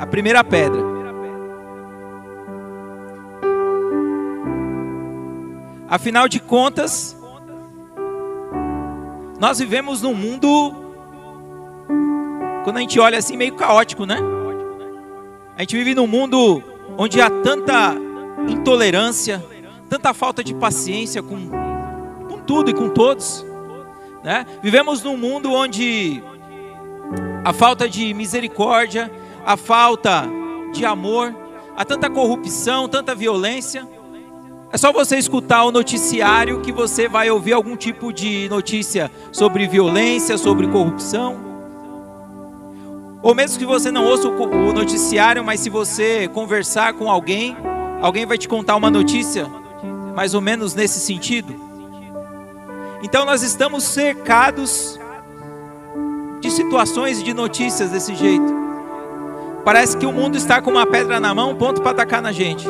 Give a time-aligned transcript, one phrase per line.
[0.00, 0.80] a primeira pedra.
[5.88, 7.16] Afinal de contas,
[9.40, 10.72] nós vivemos num mundo,
[12.62, 14.20] quando a gente olha assim, meio caótico, né?
[15.56, 16.62] A gente vive num mundo
[16.96, 17.96] onde há tanta
[18.48, 19.44] intolerância,
[19.88, 21.50] tanta falta de paciência com,
[22.28, 23.44] com tudo e com todos.
[24.22, 24.46] Né?
[24.62, 26.22] Vivemos num mundo onde
[27.44, 29.10] a falta de misericórdia,
[29.48, 30.28] a falta
[30.74, 31.34] de amor,
[31.74, 33.88] há tanta corrupção, tanta violência.
[34.70, 39.66] É só você escutar o noticiário que você vai ouvir algum tipo de notícia sobre
[39.66, 41.38] violência, sobre corrupção.
[43.22, 47.56] Ou mesmo que você não ouça o noticiário, mas se você conversar com alguém,
[48.02, 49.46] alguém vai te contar uma notícia
[50.14, 51.54] mais ou menos nesse sentido.
[53.02, 55.00] Então nós estamos cercados
[56.38, 58.67] de situações de notícias desse jeito.
[59.64, 62.66] Parece que o mundo está com uma pedra na mão, ponto para atacar na gente.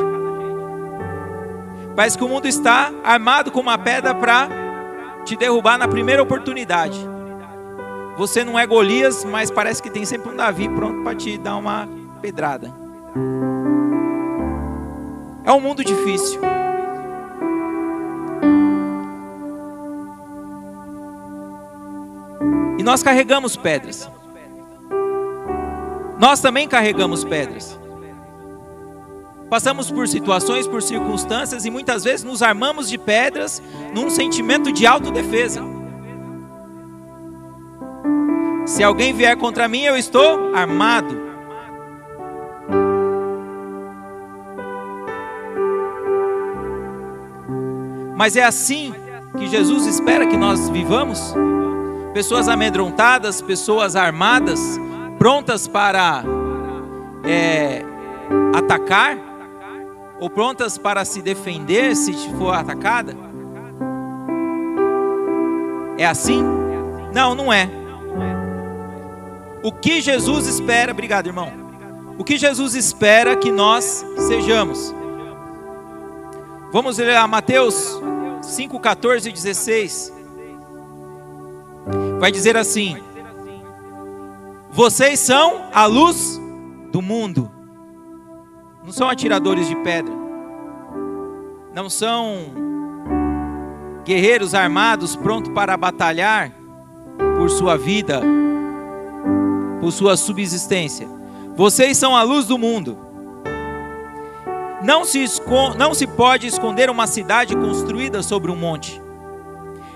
[1.95, 4.49] Parece que o mundo está armado com uma pedra para
[5.24, 6.99] te derrubar na primeira oportunidade.
[8.16, 11.57] Você não é Golias, mas parece que tem sempre um Davi pronto para te dar
[11.57, 11.88] uma
[12.21, 12.73] pedrada.
[15.45, 16.40] É um mundo difícil.
[22.79, 24.10] E nós carregamos pedras.
[26.19, 27.79] Nós também carregamos pedras.
[29.49, 33.63] Passamos por situações, por circunstâncias e muitas vezes nos armamos de pedras
[33.95, 35.63] num sentimento de autodefesa.
[38.66, 41.29] Se alguém vier contra mim, eu estou armado.
[48.15, 48.93] Mas é assim
[49.39, 51.33] que Jesus espera que nós vivamos?
[52.13, 54.61] Pessoas amedrontadas, pessoas armadas,
[55.19, 56.24] prontas para
[57.24, 57.83] é,
[58.55, 59.29] atacar?
[60.21, 63.16] ou prontas para se defender se for atacada?
[65.97, 66.43] É assim?
[67.12, 67.69] Não, não é.
[69.62, 71.53] O que Jesus espera, obrigado irmão.
[72.19, 74.95] O que Jesus espera que nós sejamos?
[76.73, 78.01] Vamos ler a Mateus
[78.43, 80.12] 5, 14 e 16.
[82.19, 82.99] Vai dizer assim:
[84.78, 86.41] Vocês são a luz
[86.93, 87.50] do mundo
[88.84, 90.15] não são atiradores de pedra,
[91.75, 92.37] não são
[94.05, 96.53] guerreiros armados prontos para batalhar
[97.37, 98.22] por sua vida,
[99.81, 101.09] por sua subsistência.
[101.56, 102.97] Vocês são a luz do mundo.
[104.84, 105.25] Não se,
[105.77, 109.03] não se pode esconder uma cidade construída sobre um monte.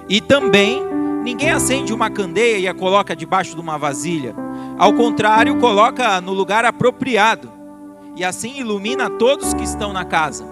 [0.08, 0.82] E também
[1.22, 4.34] ninguém acende uma candeia e a coloca debaixo de uma vasilha.
[4.78, 7.50] Ao contrário, coloca no lugar apropriado
[8.16, 10.44] e assim ilumina todos que estão na casa.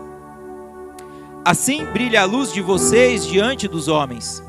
[1.45, 4.43] Assim brilha a luz de vocês diante dos homens,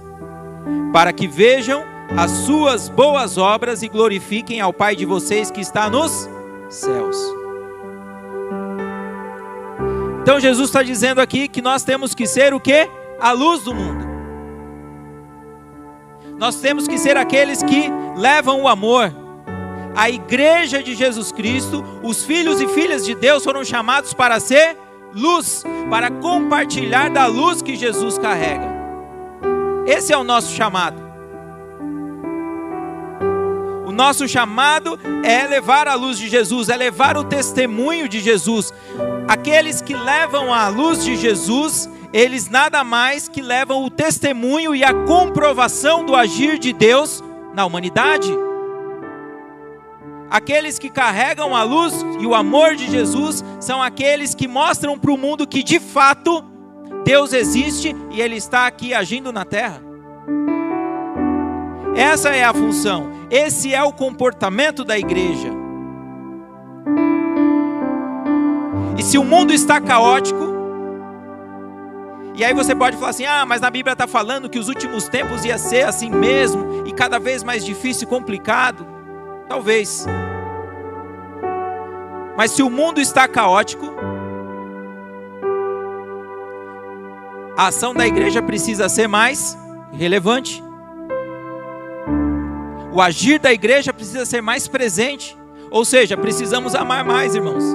[0.92, 1.84] para que vejam
[2.18, 6.30] as suas boas obras e glorifiquem ao Pai de vocês que está nos
[6.70, 7.18] céus.
[10.22, 12.88] Então Jesus está dizendo aqui que nós temos que ser o que?
[13.20, 14.06] A luz do mundo.
[16.38, 19.12] Nós temos que ser aqueles que levam o amor,
[19.96, 24.78] a igreja de Jesus Cristo, os filhos e filhas de Deus foram chamados para ser
[25.14, 28.70] luz, para compartilhar da luz que Jesus carrega.
[29.86, 31.12] Esse é o nosso chamado.
[33.86, 38.74] O nosso chamado é levar a luz de Jesus, é levar o testemunho de Jesus.
[39.28, 44.84] Aqueles que levam a luz de Jesus, eles nada mais que levam o testemunho e
[44.84, 47.22] a comprovação do agir de Deus
[47.54, 48.32] na humanidade.
[50.32, 55.12] Aqueles que carregam a luz e o amor de Jesus são aqueles que mostram para
[55.12, 56.42] o mundo que de fato
[57.04, 59.82] Deus existe e Ele está aqui agindo na terra.
[61.98, 65.50] Essa é a função, esse é o comportamento da igreja.
[68.98, 70.52] E se o mundo está caótico,
[72.36, 75.10] e aí você pode falar assim: ah, mas na Bíblia está falando que os últimos
[75.10, 78.91] tempos ia ser assim mesmo, e cada vez mais difícil e complicado.
[79.52, 80.06] Talvez.
[82.38, 83.86] Mas se o mundo está caótico,
[87.58, 89.58] a ação da igreja precisa ser mais
[89.92, 90.64] relevante.
[92.94, 95.38] O agir da igreja precisa ser mais presente.
[95.70, 97.66] Ou seja, precisamos amar mais, irmãos.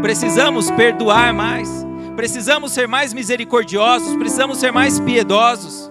[0.00, 1.68] Precisamos perdoar mais.
[2.14, 4.14] Precisamos ser mais misericordiosos.
[4.14, 5.90] Precisamos ser mais piedosos.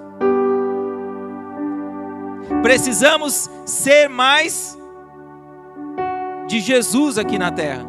[2.63, 4.77] Precisamos ser mais
[6.47, 7.86] de Jesus aqui na terra.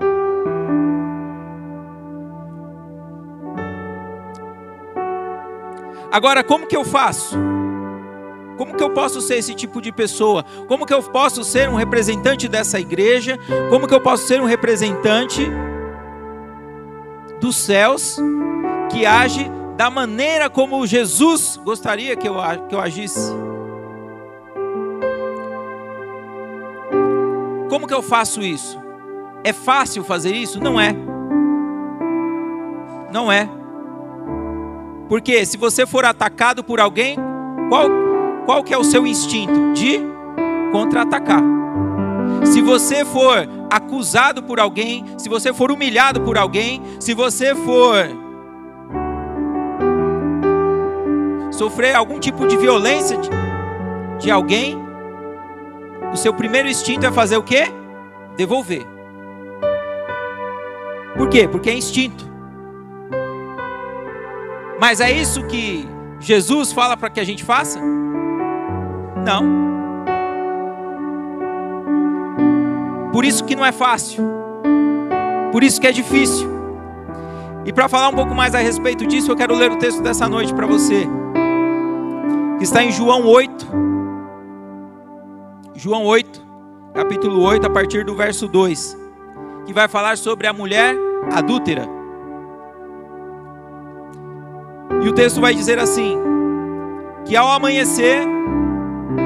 [6.10, 7.36] Agora, como que eu faço?
[8.56, 10.44] Como que eu posso ser esse tipo de pessoa?
[10.66, 13.38] Como que eu posso ser um representante dessa igreja?
[13.68, 15.46] Como que eu posso ser um representante
[17.38, 18.16] dos céus
[18.90, 22.36] que age da maneira como Jesus gostaria que eu,
[22.66, 23.34] que eu agisse?
[27.76, 28.80] Como que eu faço isso?
[29.44, 30.58] É fácil fazer isso?
[30.58, 30.96] Não é.
[33.12, 33.46] Não é.
[35.10, 37.18] Porque se você for atacado por alguém,
[37.68, 37.84] qual,
[38.46, 39.74] qual que é o seu instinto?
[39.74, 40.00] De
[40.72, 41.42] contra-atacar.
[42.44, 48.08] Se você for acusado por alguém, se você for humilhado por alguém, se você for
[51.50, 53.28] sofrer algum tipo de violência de,
[54.18, 54.85] de alguém,
[56.16, 57.66] o seu primeiro instinto é fazer o quê?
[58.38, 58.86] Devolver.
[61.14, 61.46] Por quê?
[61.46, 62.24] Porque é instinto.
[64.80, 65.86] Mas é isso que
[66.18, 67.78] Jesus fala para que a gente faça?
[69.24, 69.66] Não.
[73.12, 74.24] Por isso que não é fácil.
[75.52, 76.48] Por isso que é difícil.
[77.66, 80.26] E para falar um pouco mais a respeito disso, eu quero ler o texto dessa
[80.26, 81.06] noite para você.
[82.56, 83.95] Que está em João 8.
[85.76, 86.42] João 8,
[86.94, 88.96] capítulo 8, a partir do verso 2,
[89.66, 90.96] que vai falar sobre a mulher
[91.30, 91.86] adúltera.
[95.04, 96.16] E o texto vai dizer assim:
[97.26, 98.26] que ao amanhecer,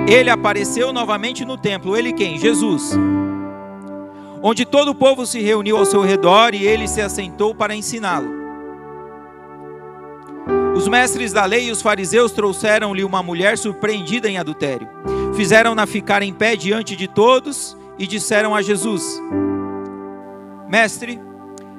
[0.09, 1.97] ele apareceu novamente no templo.
[1.97, 2.37] Ele quem?
[2.37, 2.99] Jesus.
[4.43, 8.41] Onde todo o povo se reuniu ao seu redor e ele se assentou para ensiná-lo.
[10.75, 14.89] Os mestres da lei e os fariseus trouxeram-lhe uma mulher surpreendida em adultério.
[15.41, 19.19] Fizeram-na ficar em pé diante de todos e disseram a Jesus:
[20.69, 21.19] Mestre,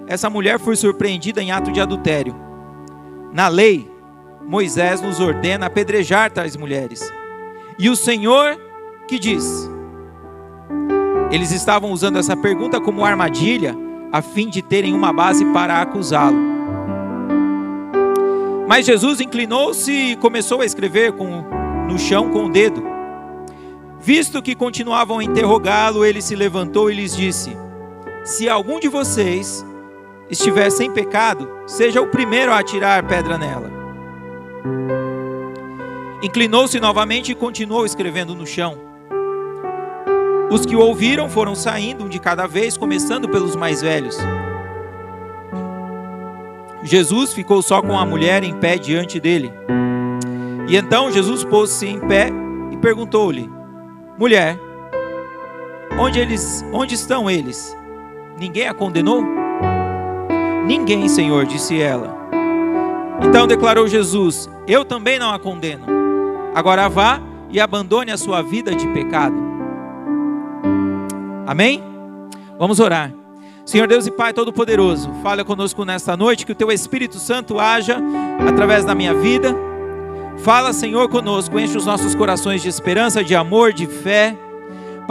[0.08, 2.36] essa mulher foi surpreendida em ato de adultério.
[3.32, 3.88] Na lei,
[4.48, 7.08] Moisés nos ordena apedrejar tais mulheres.
[7.78, 8.60] E o Senhor
[9.08, 9.70] que diz?
[11.32, 13.78] Eles estavam usando essa pergunta como armadilha,
[14.12, 16.40] a fim de terem uma base para acusá-lo.
[18.68, 21.46] Mas Jesus inclinou-se e começou a escrever com,
[21.88, 23.01] no chão com o dedo.
[24.02, 27.56] Visto que continuavam a interrogá-lo, ele se levantou e lhes disse:
[28.26, 29.64] Se algum de vocês
[30.28, 33.70] estiver sem pecado, seja o primeiro a atirar pedra nela.
[36.24, 38.76] Inclinou-se novamente e continuou escrevendo no chão.
[40.50, 44.18] Os que o ouviram foram saindo um de cada vez, começando pelos mais velhos.
[46.84, 49.52] Jesus ficou só com a mulher em pé diante dele.
[50.68, 52.32] E então Jesus pôs-se em pé
[52.72, 53.61] e perguntou-lhe:
[54.22, 54.56] Mulher,
[55.98, 57.76] onde eles, onde estão eles?
[58.38, 59.26] Ninguém a condenou?
[60.68, 62.16] Ninguém, Senhor, disse ela.
[63.28, 65.88] Então declarou Jesus: Eu também não a condeno.
[66.54, 67.20] Agora vá
[67.50, 69.36] e abandone a sua vida de pecado.
[71.48, 71.84] Amém?
[72.60, 73.12] Vamos orar.
[73.66, 77.98] Senhor Deus e Pai Todo-Poderoso, fala conosco nesta noite, que o Teu Espírito Santo haja
[78.48, 79.71] através da minha vida.
[80.44, 84.36] Fala, Senhor, conosco, enche os nossos corações de esperança, de amor, de fé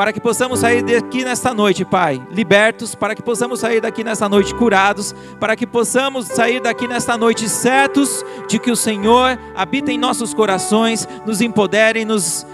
[0.00, 4.30] para que possamos sair daqui nesta noite, Pai, libertos, para que possamos sair daqui nesta
[4.30, 9.92] noite curados, para que possamos sair daqui nesta noite certos de que o Senhor habita
[9.92, 12.46] em nossos corações, nos empodera e nos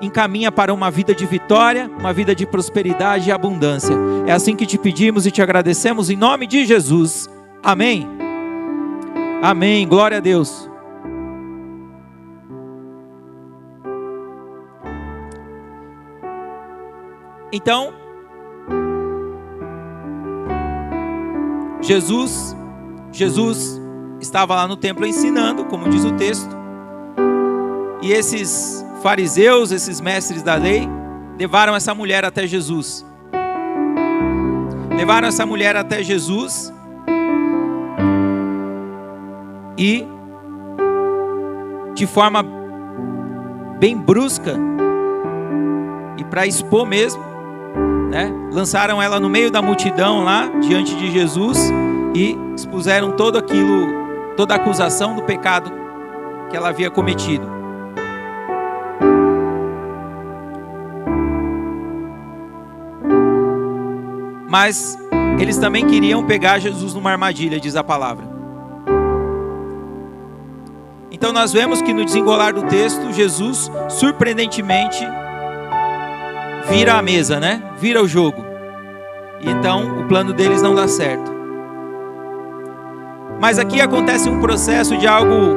[0.00, 3.94] encaminha para uma vida de vitória, uma vida de prosperidade e abundância.
[4.26, 7.28] É assim que te pedimos e te agradecemos em nome de Jesus.
[7.62, 8.08] Amém.
[9.40, 9.86] Amém.
[9.86, 10.67] Glória a Deus.
[17.50, 17.92] Então,
[21.80, 22.56] Jesus,
[23.10, 23.80] Jesus
[24.20, 26.54] estava lá no templo ensinando, como diz o texto,
[28.02, 30.88] e esses fariseus, esses mestres da lei,
[31.38, 33.06] levaram essa mulher até Jesus.
[34.96, 36.72] Levaram essa mulher até Jesus
[39.78, 40.04] e,
[41.94, 42.44] de forma
[43.78, 44.54] bem brusca,
[46.16, 47.22] e para expor mesmo,
[48.10, 48.32] né?
[48.52, 51.70] Lançaram ela no meio da multidão lá, diante de Jesus,
[52.14, 55.70] e expuseram todo aquilo, toda a acusação do pecado
[56.50, 57.46] que ela havia cometido.
[64.48, 64.98] Mas
[65.38, 68.24] eles também queriam pegar Jesus numa armadilha, diz a palavra.
[71.10, 75.04] Então nós vemos que no desenrolar do texto, Jesus surpreendentemente
[76.68, 77.62] vira a mesa, né?
[77.78, 78.44] Vira o jogo.
[79.40, 81.32] E então o plano deles não dá certo.
[83.40, 85.56] Mas aqui acontece um processo de algo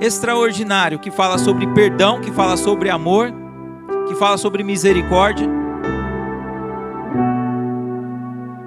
[0.00, 3.32] extraordinário que fala sobre perdão, que fala sobre amor,
[4.06, 5.48] que fala sobre misericórdia.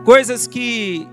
[0.04, 1.08] Coisas que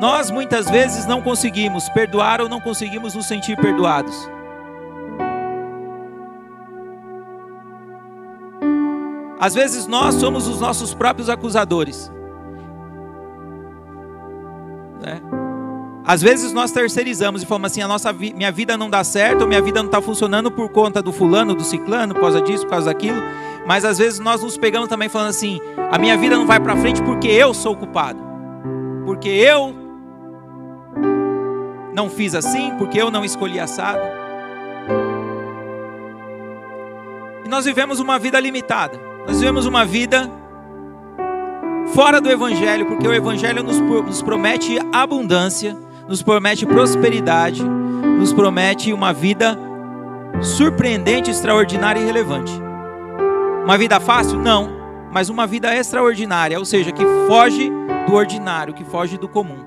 [0.00, 4.35] nós muitas vezes não conseguimos perdoar ou não conseguimos nos sentir perdoados.
[9.38, 12.10] Às vezes nós somos os nossos próprios acusadores.
[15.02, 15.20] Né?
[16.04, 19.46] Às vezes nós terceirizamos e falamos assim: a nossa vi minha vida não dá certo,
[19.46, 22.70] minha vida não está funcionando por conta do fulano, do ciclano, por causa disso, por
[22.70, 23.20] causa daquilo.
[23.66, 26.76] Mas às vezes nós nos pegamos também falando assim: a minha vida não vai para
[26.76, 28.20] frente porque eu sou o culpado,
[29.04, 29.74] porque eu
[31.92, 34.00] não fiz assim, porque eu não escolhi assado.
[37.44, 39.15] E nós vivemos uma vida limitada.
[39.26, 40.30] Nós vivemos uma vida
[41.94, 45.76] fora do Evangelho, porque o Evangelho nos, nos promete abundância,
[46.08, 49.58] nos promete prosperidade, nos promete uma vida
[50.42, 52.52] surpreendente, extraordinária e relevante.
[53.64, 54.38] Uma vida fácil?
[54.38, 54.70] Não,
[55.10, 57.70] mas uma vida extraordinária, ou seja, que foge
[58.06, 59.58] do ordinário, que foge do comum.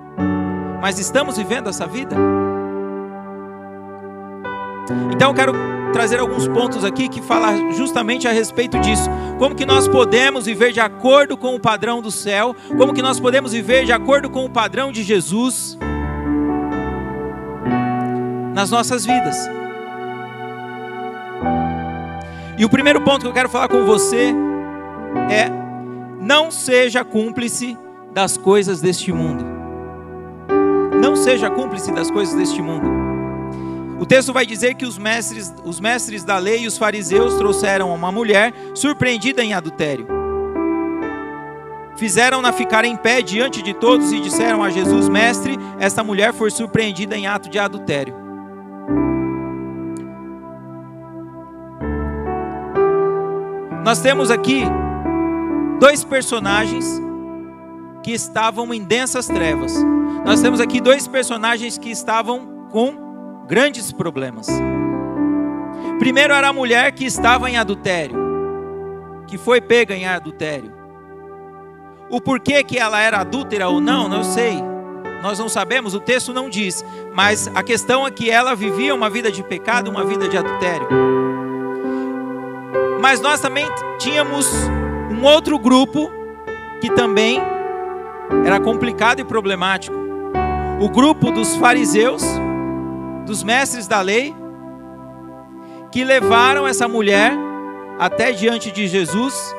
[0.81, 2.15] Mas estamos vivendo essa vida?
[5.11, 9.09] Então eu quero trazer alguns pontos aqui que falam justamente a respeito disso.
[9.37, 12.55] Como que nós podemos viver de acordo com o padrão do céu?
[12.77, 15.77] Como que nós podemos viver de acordo com o padrão de Jesus
[18.53, 19.35] nas nossas vidas?
[22.57, 24.33] E o primeiro ponto que eu quero falar com você
[25.29, 25.49] é:
[26.19, 27.77] não seja cúmplice
[28.13, 29.45] das coisas deste mundo.
[31.01, 32.98] Não seja cúmplice das coisas deste mundo.
[33.99, 37.93] O texto vai dizer que os mestres, os mestres da lei e os fariseus trouxeram
[37.93, 40.07] uma mulher surpreendida em adultério.
[41.97, 46.49] Fizeram-na ficar em pé diante de todos e disseram a Jesus: Mestre, esta mulher foi
[46.49, 48.15] surpreendida em ato de adultério.
[53.83, 54.63] Nós temos aqui
[55.77, 57.01] dois personagens
[58.01, 59.73] que estavam em densas trevas.
[60.25, 63.08] Nós temos aqui dois personagens que estavam com
[63.49, 64.47] grandes problemas.
[65.97, 68.15] Primeiro era a mulher que estava em adultério,
[69.25, 70.71] que foi pega em adultério.
[72.11, 74.61] O porquê que ela era adúltera ou não, não sei.
[75.23, 76.85] Nós não sabemos, o texto não diz.
[77.13, 80.87] Mas a questão é que ela vivia uma vida de pecado, uma vida de adultério.
[83.01, 83.65] Mas nós também
[83.97, 84.47] tínhamos
[85.11, 86.11] um outro grupo
[86.79, 87.41] que também
[88.45, 89.97] era complicado e problemático.
[90.79, 92.23] O grupo dos fariseus,
[93.29, 94.35] dos mestres da lei,
[95.91, 97.31] que levaram essa mulher
[97.99, 99.55] até diante de Jesus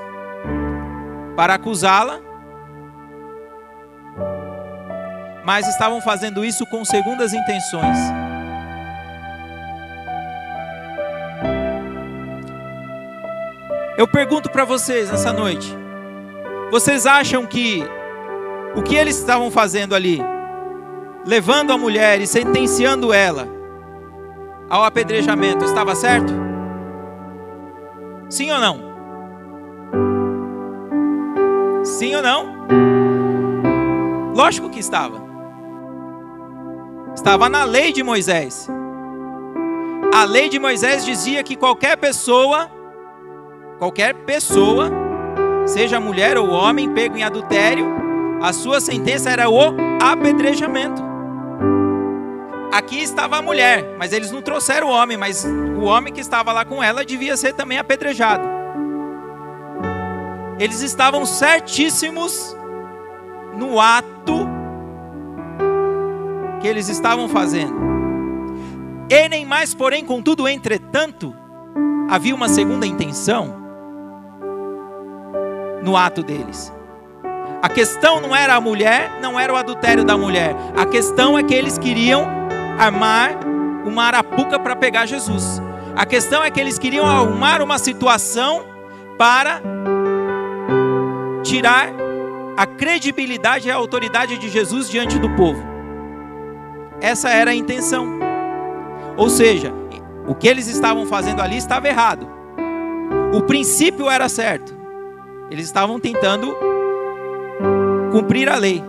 [1.37, 2.19] para acusá-la,
[5.45, 7.97] mas estavam fazendo isso com segundas intenções.
[13.97, 15.73] Eu pergunto para vocês nessa noite:
[16.73, 17.85] vocês acham que
[18.75, 20.21] o que eles estavam fazendo ali,
[21.25, 23.60] levando a mulher e sentenciando ela,
[24.71, 26.33] ao apedrejamento estava certo?
[28.29, 28.91] Sim ou não?
[31.85, 32.55] Sim ou não?
[34.33, 35.21] Lógico que estava.
[37.13, 38.69] Estava na lei de Moisés.
[40.15, 42.71] A lei de Moisés dizia que qualquer pessoa,
[43.79, 44.89] qualquer pessoa,
[45.67, 47.87] seja mulher ou homem, pego em adultério,
[48.41, 49.59] a sua sentença era o
[50.01, 51.10] apedrejamento.
[52.73, 56.53] Aqui estava a mulher, mas eles não trouxeram o homem, mas o homem que estava
[56.53, 58.49] lá com ela devia ser também apedrejado.
[60.59, 62.57] Eles estavam certíssimos
[63.57, 64.47] no ato
[66.61, 67.75] que eles estavam fazendo.
[69.09, 71.35] E nem mais, porém, contudo, entretanto,
[72.09, 73.57] havia uma segunda intenção
[75.83, 76.73] no ato deles.
[77.63, 80.55] A questão não era a mulher, não era o adultério da mulher.
[80.77, 82.40] A questão é que eles queriam
[82.81, 83.39] armar
[83.85, 85.61] uma arapuca para pegar Jesus.
[85.95, 88.65] A questão é que eles queriam arrumar uma situação
[89.19, 89.61] para
[91.43, 91.91] tirar
[92.57, 95.63] a credibilidade e a autoridade de Jesus diante do povo.
[97.03, 98.19] Essa era a intenção.
[99.15, 99.75] Ou seja,
[100.27, 102.27] o que eles estavam fazendo ali estava errado.
[103.35, 104.75] O princípio era certo.
[105.51, 106.57] Eles estavam tentando
[108.11, 108.83] cumprir a lei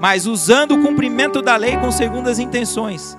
[0.00, 3.16] mas usando o cumprimento da lei com segundas intenções.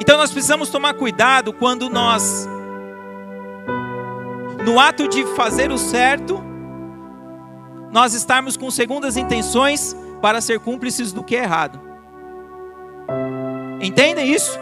[0.00, 2.48] Então nós precisamos tomar cuidado quando nós,
[4.64, 6.42] no ato de fazer o certo,
[7.92, 11.80] nós estarmos com segundas intenções para ser cúmplices do que é errado.
[13.80, 14.58] Entendem isso?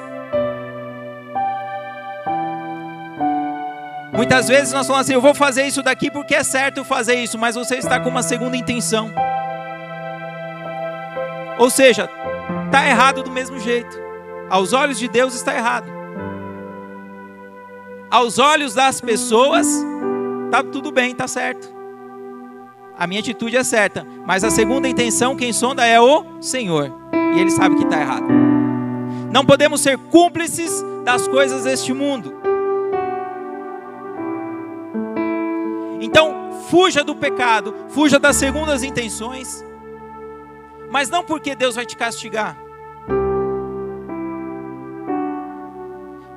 [4.21, 7.39] Muitas vezes nós falamos assim: eu vou fazer isso daqui porque é certo fazer isso,
[7.39, 9.11] mas você está com uma segunda intenção.
[11.59, 12.11] Ou seja,
[12.67, 13.99] está errado do mesmo jeito.
[14.50, 15.91] Aos olhos de Deus está errado.
[18.11, 19.67] Aos olhos das pessoas,
[20.45, 21.81] está tudo bem, está certo
[22.99, 24.07] a minha atitude é certa.
[24.27, 26.93] Mas a segunda intenção, quem sonda é o Senhor.
[27.35, 28.27] E Ele sabe que está errado.
[29.33, 32.39] Não podemos ser cúmplices das coisas deste mundo.
[36.00, 39.64] Então, fuja do pecado, fuja das segundas intenções.
[40.90, 42.57] Mas não porque Deus vai te castigar.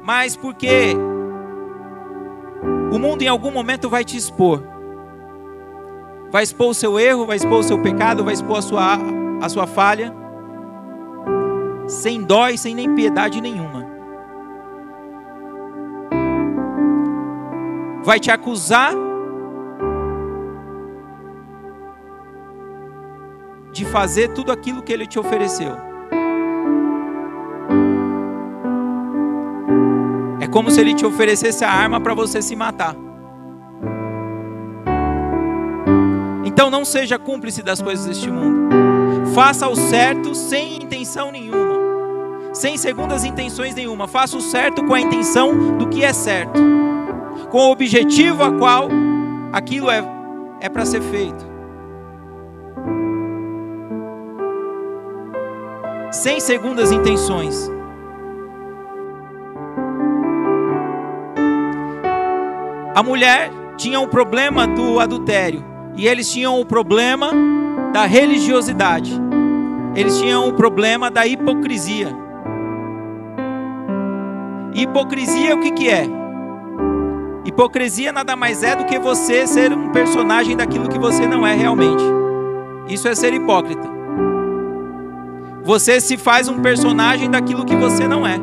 [0.02, 0.96] Mas porque
[2.92, 4.74] o mundo em algum momento vai te expor
[6.34, 8.98] vai expor o seu erro, vai expor o seu pecado, vai expor a sua,
[9.40, 10.12] a sua falha,
[11.88, 13.86] sem dó e sem nem piedade nenhuma.
[18.04, 18.96] Vai te acusar
[23.74, 25.76] de fazer tudo aquilo que ele te ofereceu.
[30.40, 32.96] É como se ele te oferecesse a arma para você se matar.
[36.46, 38.70] Então não seja cúmplice das coisas deste mundo.
[39.34, 44.08] Faça o certo sem intenção nenhuma, sem segundas intenções nenhuma.
[44.08, 46.62] Faça o certo com a intenção do que é certo,
[47.50, 48.90] com o objetivo a qual
[49.52, 50.04] aquilo é,
[50.62, 51.53] é para ser feito.
[56.24, 57.70] Sem segundas intenções.
[62.96, 65.62] A mulher tinha um problema do adultério.
[65.98, 67.34] E eles tinham o problema
[67.92, 69.12] da religiosidade.
[69.94, 72.16] Eles tinham o problema da hipocrisia.
[74.74, 76.06] Hipocrisia o que, que é?
[77.44, 81.54] Hipocrisia nada mais é do que você ser um personagem daquilo que você não é
[81.54, 82.04] realmente.
[82.88, 83.93] Isso é ser hipócrita.
[85.64, 88.38] Você se faz um personagem daquilo que você não é.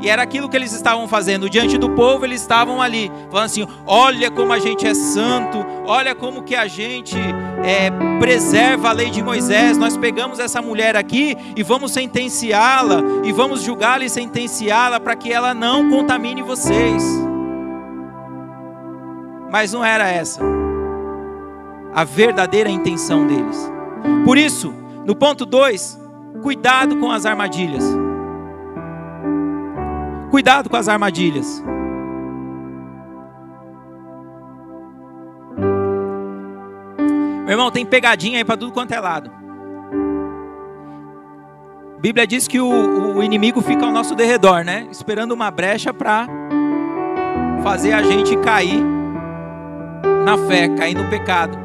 [0.00, 1.48] E era aquilo que eles estavam fazendo.
[1.48, 6.14] Diante do povo, eles estavam ali, falando assim: olha como a gente é santo, olha
[6.14, 7.16] como que a gente
[7.62, 9.78] é, preserva a lei de Moisés.
[9.78, 15.32] Nós pegamos essa mulher aqui e vamos sentenciá-la, e vamos julgá-la e sentenciá-la para que
[15.32, 17.02] ela não contamine vocês.
[19.50, 20.42] Mas não era essa
[21.94, 23.72] a verdadeira intenção deles.
[24.24, 24.74] Por isso,
[25.04, 26.00] no ponto 2,
[26.42, 27.84] cuidado com as armadilhas.
[30.30, 31.62] Cuidado com as armadilhas.
[37.44, 39.30] Meu irmão, tem pegadinha aí para tudo quanto é lado.
[41.96, 44.88] A Bíblia diz que o, o inimigo fica ao nosso derredor, né?
[44.90, 46.26] Esperando uma brecha para
[47.62, 48.82] fazer a gente cair
[50.24, 51.63] na fé, cair no pecado.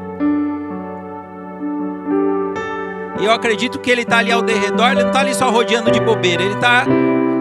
[3.20, 5.90] E eu acredito que ele está ali ao derredor, ele não está ali só rodeando
[5.90, 6.86] de bobeira, ele está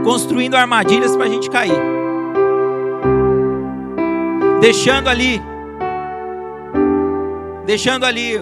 [0.04, 1.80] construindo armadilhas para a gente cair,
[4.60, 5.42] deixando ali,
[7.65, 8.38] deixando ali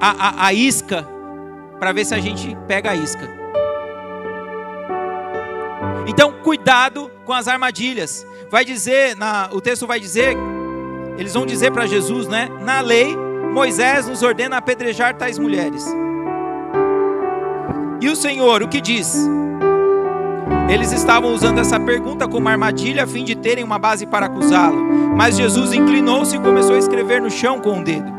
[0.00, 1.06] a, a, a isca
[1.78, 3.28] para ver se a gente pega a isca.
[6.06, 8.26] Então, cuidado com as armadilhas.
[8.50, 10.36] Vai dizer, na, o texto vai dizer,
[11.16, 12.48] eles vão dizer para Jesus, né?
[12.62, 13.16] Na lei,
[13.52, 15.86] Moisés nos ordena apedrejar tais mulheres.
[18.00, 19.28] E o Senhor, o que diz?
[20.72, 24.82] Eles estavam usando essa pergunta como armadilha a fim de terem uma base para acusá-lo.
[25.16, 28.10] Mas Jesus inclinou-se e começou a escrever no chão com o dedo.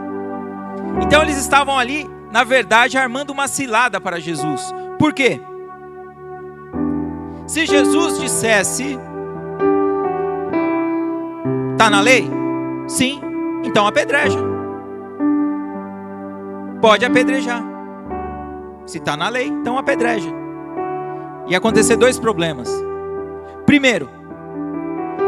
[1.02, 4.74] Então eles estavam ali, na verdade, armando uma cilada para Jesus.
[5.00, 5.41] Por quê?
[7.48, 9.00] Se Jesus dissesse:
[11.72, 12.30] Está na lei?
[12.88, 13.20] Sim,
[13.63, 14.39] então apedreja.
[16.82, 17.71] Pode apedrejar.
[18.92, 20.30] Se está na lei, então apedreja
[21.48, 22.70] ia acontecer dois problemas.
[23.66, 24.10] Primeiro,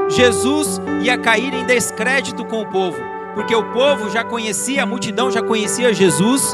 [0.10, 2.98] Jesus ia cair em descrédito com o povo,
[3.34, 6.52] porque o povo já conhecia, a multidão já conhecia Jesus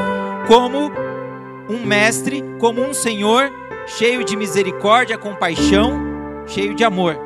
[0.48, 0.92] como
[1.68, 3.52] um mestre, como um Senhor
[3.88, 6.00] cheio de misericórdia, compaixão,
[6.46, 7.18] cheio de amor.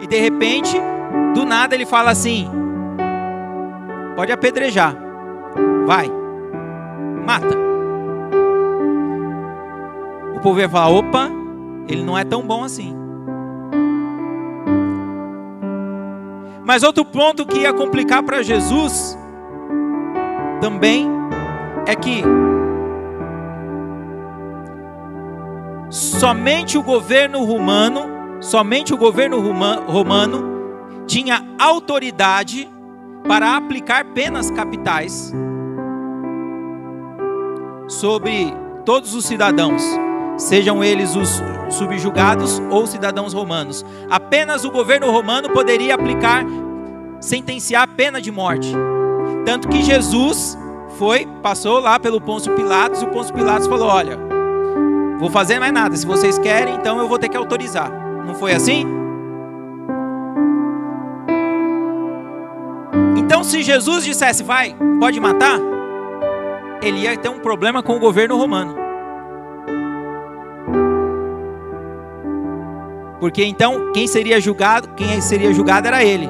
[0.00, 0.74] E de repente,
[1.34, 2.50] do nada ele fala assim:
[4.16, 4.96] pode apedrejar,
[5.86, 6.10] vai,
[7.26, 7.69] mata.
[10.40, 11.30] O povo ia falar: opa,
[11.86, 12.96] ele não é tão bom assim.
[16.64, 19.18] Mas outro ponto que ia complicar para Jesus
[20.60, 21.08] também
[21.86, 22.22] é que
[25.90, 28.02] somente o governo romano,
[28.40, 32.66] somente o governo romano tinha autoridade
[33.28, 35.34] para aplicar penas capitais
[37.88, 38.54] sobre
[38.86, 39.82] todos os cidadãos,
[40.40, 43.84] sejam eles os subjugados ou cidadãos romanos.
[44.08, 46.44] Apenas o governo romano poderia aplicar,
[47.20, 48.72] sentenciar a pena de morte.
[49.44, 50.58] Tanto que Jesus
[50.98, 54.18] foi, passou lá pelo Pôncio Pilatos e o Pôncio Pilatos falou: Olha,
[55.18, 55.94] vou fazer mais nada.
[55.94, 57.90] Se vocês querem, então eu vou ter que autorizar.
[58.26, 58.86] Não foi assim?
[63.16, 65.58] Então, se Jesus dissesse, vai, pode matar,
[66.82, 68.79] ele ia ter um problema com o governo romano.
[73.20, 76.28] Porque então, quem seria julgado, quem seria julgado era ele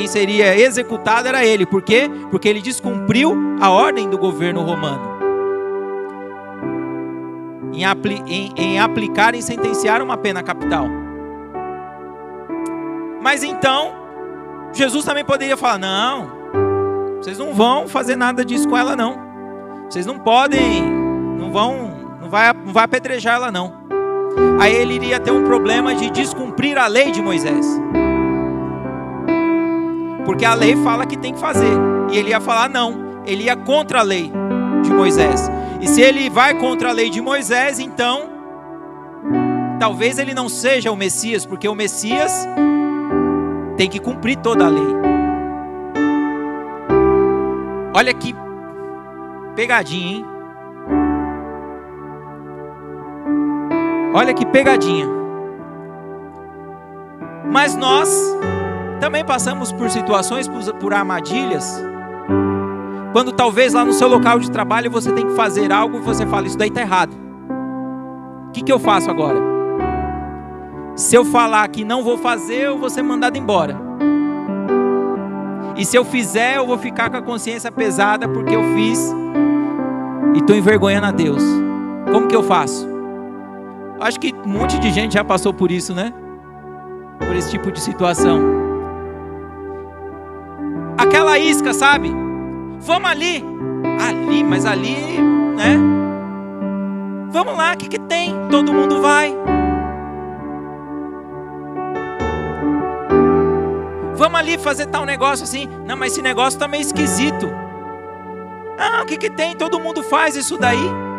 [0.00, 1.66] quem seria executado era ele.
[1.66, 2.10] Por quê?
[2.30, 5.20] Porque ele descumpriu a ordem do governo romano.
[7.72, 10.86] Em, apli em, em aplicar e sentenciar uma pena capital.
[13.22, 13.92] Mas então,
[14.72, 16.30] Jesus também poderia falar: não,
[17.20, 19.28] vocês não vão fazer nada disso com ela, não.
[19.88, 20.82] Vocês não podem,
[21.38, 23.79] não vão, não vai, não vai apedrejar ela, não.
[24.60, 27.66] Aí ele iria ter um problema de descumprir a lei de Moisés.
[30.24, 31.72] Porque a lei fala que tem que fazer.
[32.12, 33.22] E ele ia falar não.
[33.24, 34.30] Ele ia contra a lei
[34.82, 35.50] de Moisés.
[35.80, 38.28] E se ele vai contra a lei de Moisés, então
[39.78, 42.46] talvez ele não seja o Messias, porque o Messias
[43.76, 44.94] tem que cumprir toda a lei.
[47.94, 48.34] Olha que
[49.56, 50.29] pegadinha, hein?
[54.12, 55.06] Olha que pegadinha.
[57.50, 58.08] Mas nós
[59.00, 60.48] também passamos por situações,
[60.80, 61.82] por armadilhas,
[63.12, 66.24] quando talvez lá no seu local de trabalho você tem que fazer algo e você
[66.26, 67.12] fala, isso daí está errado.
[68.48, 69.38] O que, que eu faço agora?
[70.94, 73.76] Se eu falar que não vou fazer, eu vou ser mandado embora.
[75.76, 79.12] E se eu fizer, eu vou ficar com a consciência pesada porque eu fiz
[80.34, 81.42] e estou envergonhando a Deus.
[82.12, 82.89] Como que eu faço?
[84.00, 86.12] Acho que um monte de gente já passou por isso, né?
[87.18, 88.60] Por esse tipo de situação
[91.00, 92.12] aquela isca, sabe?
[92.78, 93.44] Vamos ali.
[94.00, 94.96] Ali, mas ali,
[95.56, 95.76] né?
[97.30, 98.34] Vamos lá, o que, que tem?
[98.50, 99.34] Todo mundo vai.
[104.14, 105.68] Vamos ali fazer tal negócio assim.
[105.86, 107.50] Não, mas esse negócio tá meio esquisito.
[108.78, 109.54] Ah, o que, que tem?
[109.56, 111.09] Todo mundo faz isso daí.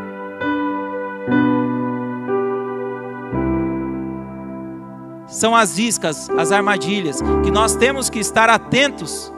[5.31, 9.31] São as iscas, as armadilhas, que nós temos que estar atentos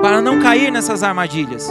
[0.00, 1.68] para não cair nessas armadilhas.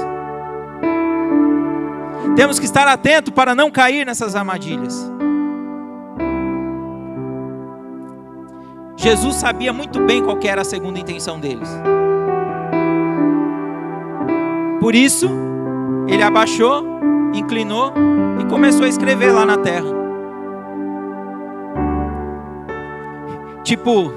[2.36, 5.10] Temos que estar atento para não cair nessas armadilhas.
[8.98, 11.70] Jesus sabia muito bem qual era a segunda intenção deles.
[14.82, 15.30] Por isso,
[16.08, 16.84] ele abaixou,
[17.34, 17.94] inclinou
[18.42, 20.03] e começou a escrever lá na terra.
[23.64, 24.14] Tipo,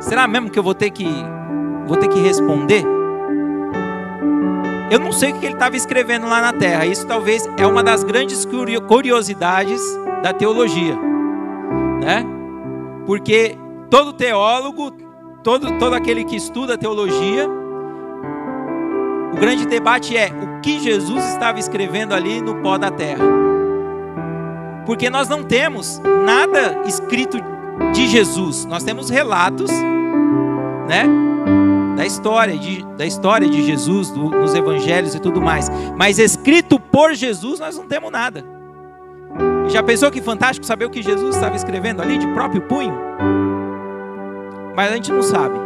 [0.00, 1.08] será mesmo que eu vou ter que
[1.86, 2.84] vou ter que responder.
[4.90, 6.86] Eu não sei o que ele estava escrevendo lá na terra.
[6.86, 8.46] Isso talvez é uma das grandes
[8.86, 9.80] curiosidades
[10.22, 10.96] da teologia,
[12.02, 12.24] né?
[13.06, 13.56] Porque
[13.90, 14.92] todo teólogo,
[15.42, 17.48] todo, todo aquele que estuda teologia,
[19.32, 23.24] o grande debate é o que Jesus estava escrevendo ali no pó da terra.
[24.86, 27.38] Porque nós não temos nada escrito
[27.92, 29.70] de Jesus, nós temos relatos,
[30.88, 31.08] né?
[31.94, 35.70] da história de, da história de Jesus, do, nos evangelhos e tudo mais.
[35.96, 38.44] Mas escrito por Jesus, nós não temos nada.
[39.68, 42.94] Já pensou que fantástico saber o que Jesus estava escrevendo ali de próprio punho?
[44.76, 45.58] Mas a gente não sabe.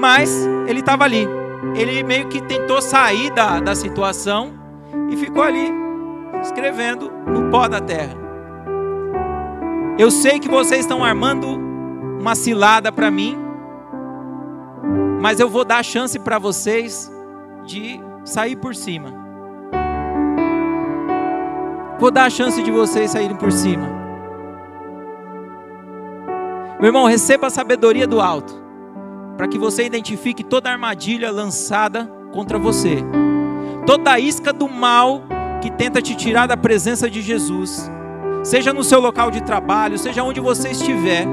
[0.00, 1.28] Mas ele estava ali.
[1.76, 4.52] Ele meio que tentou sair da, da situação
[5.10, 5.72] e ficou ali,
[6.42, 8.21] escrevendo no pó da terra.
[10.02, 11.46] Eu sei que vocês estão armando
[12.18, 13.38] uma cilada para mim,
[15.20, 17.08] mas eu vou dar a chance para vocês
[17.64, 19.14] de sair por cima.
[22.00, 23.86] Vou dar a chance de vocês saírem por cima.
[26.80, 28.60] Meu irmão, receba a sabedoria do alto,
[29.36, 33.04] para que você identifique toda armadilha lançada contra você,
[33.86, 35.22] toda a isca do mal
[35.60, 37.88] que tenta te tirar da presença de Jesus,
[38.42, 41.26] seja no seu local de trabalho, seja onde você estiver,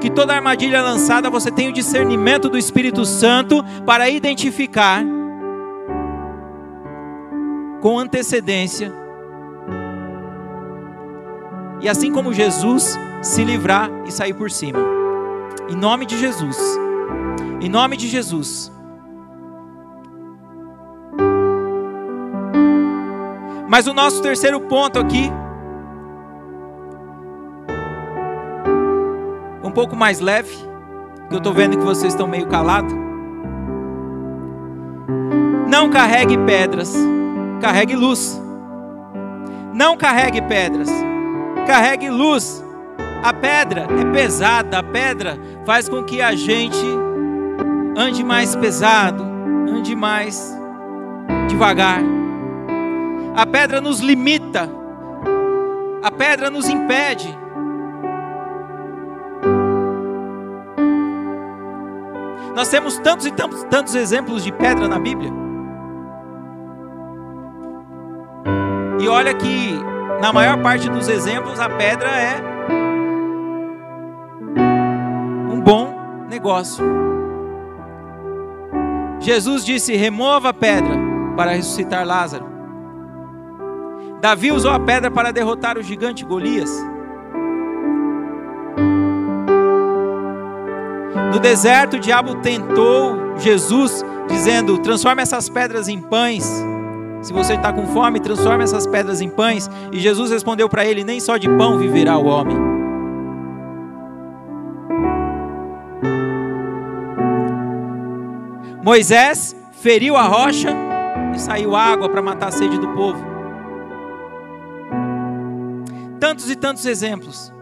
[0.00, 5.04] que toda armadilha lançada você tenha o discernimento do Espírito Santo para identificar
[7.80, 8.92] com antecedência.
[11.80, 14.78] E assim como Jesus, se livrar e sair por cima.
[15.68, 16.56] Em nome de Jesus.
[17.60, 18.70] Em nome de Jesus.
[23.68, 25.30] Mas o nosso terceiro ponto aqui,
[29.72, 30.54] um pouco mais leve,
[31.30, 32.92] que eu estou vendo que vocês estão meio calados.
[35.66, 36.94] Não carregue pedras,
[37.58, 38.38] carregue luz.
[39.72, 40.90] Não carregue pedras,
[41.66, 42.62] carregue luz.
[43.24, 46.84] A pedra é pesada, a pedra faz com que a gente
[47.96, 49.24] ande mais pesado,
[49.66, 50.54] ande mais
[51.48, 52.02] devagar.
[53.34, 54.68] A pedra nos limita,
[56.02, 57.41] a pedra nos impede.
[62.54, 65.30] Nós temos tantos e tantos, tantos exemplos de pedra na Bíblia.
[69.00, 69.72] E olha que
[70.20, 72.40] na maior parte dos exemplos a pedra é
[75.50, 75.94] um bom
[76.28, 76.84] negócio.
[79.18, 80.94] Jesus disse: remova a pedra
[81.36, 82.52] para ressuscitar Lázaro.
[84.20, 86.70] Davi usou a pedra para derrotar o gigante Golias.
[91.32, 96.44] No deserto, o diabo tentou Jesus, dizendo: transforme essas pedras em pães.
[97.22, 99.70] Se você está com fome, transforme essas pedras em pães.
[99.90, 102.56] E Jesus respondeu para ele: Nem só de pão viverá o homem.
[108.84, 110.76] Moisés feriu a rocha
[111.34, 113.32] e saiu água para matar a sede do povo
[116.22, 117.52] tantos e tantos exemplos.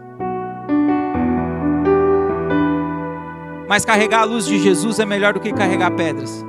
[3.71, 6.43] Mas carregar a luz de Jesus é melhor do que carregar pedras.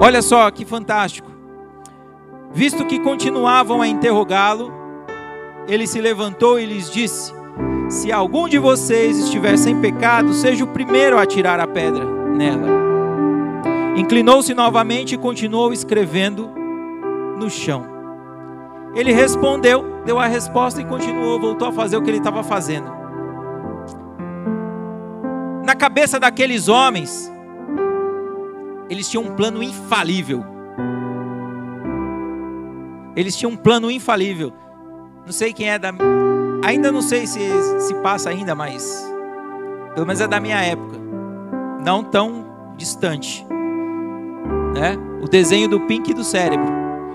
[0.00, 1.30] Olha só que fantástico.
[2.50, 4.72] Visto que continuavam a interrogá-lo,
[5.68, 7.34] ele se levantou e lhes disse:
[7.90, 12.66] Se algum de vocês estiver sem pecado, seja o primeiro a tirar a pedra nela.
[13.94, 16.50] Inclinou-se novamente e continuou escrevendo
[17.38, 17.84] no chão.
[18.94, 22.97] Ele respondeu, deu a resposta e continuou, voltou a fazer o que ele estava fazendo.
[25.68, 27.30] Na cabeça daqueles homens,
[28.88, 30.42] eles tinham um plano infalível.
[33.14, 34.50] Eles tinham um plano infalível.
[35.26, 35.92] Não sei quem é da.
[36.64, 37.38] Ainda não sei se
[37.80, 39.12] se passa ainda, mas.
[39.92, 40.96] Pelo menos é da minha época.
[41.84, 42.46] Não tão
[42.78, 43.46] distante.
[44.74, 44.96] Né?
[45.20, 46.72] O desenho do Pink do cérebro.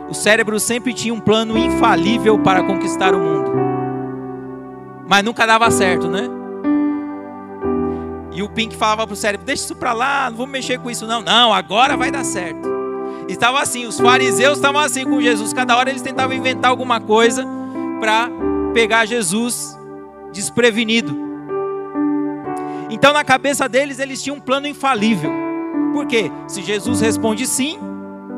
[0.07, 3.51] O cérebro sempre tinha um plano infalível para conquistar o mundo.
[5.09, 6.42] Mas nunca dava certo, né?
[8.33, 10.89] E o Pink falava para o cérebro: Deixa isso para lá, não vou mexer com
[10.89, 11.21] isso, não.
[11.21, 12.73] Não, agora vai dar certo.
[13.27, 15.53] Estava assim, os fariseus estavam assim com Jesus.
[15.53, 17.45] Cada hora eles tentavam inventar alguma coisa
[17.99, 18.29] para
[18.73, 19.77] pegar Jesus
[20.31, 21.15] desprevenido.
[22.89, 25.31] Então, na cabeça deles, eles tinham um plano infalível.
[25.93, 26.31] Por quê?
[26.47, 27.79] Se Jesus responde sim,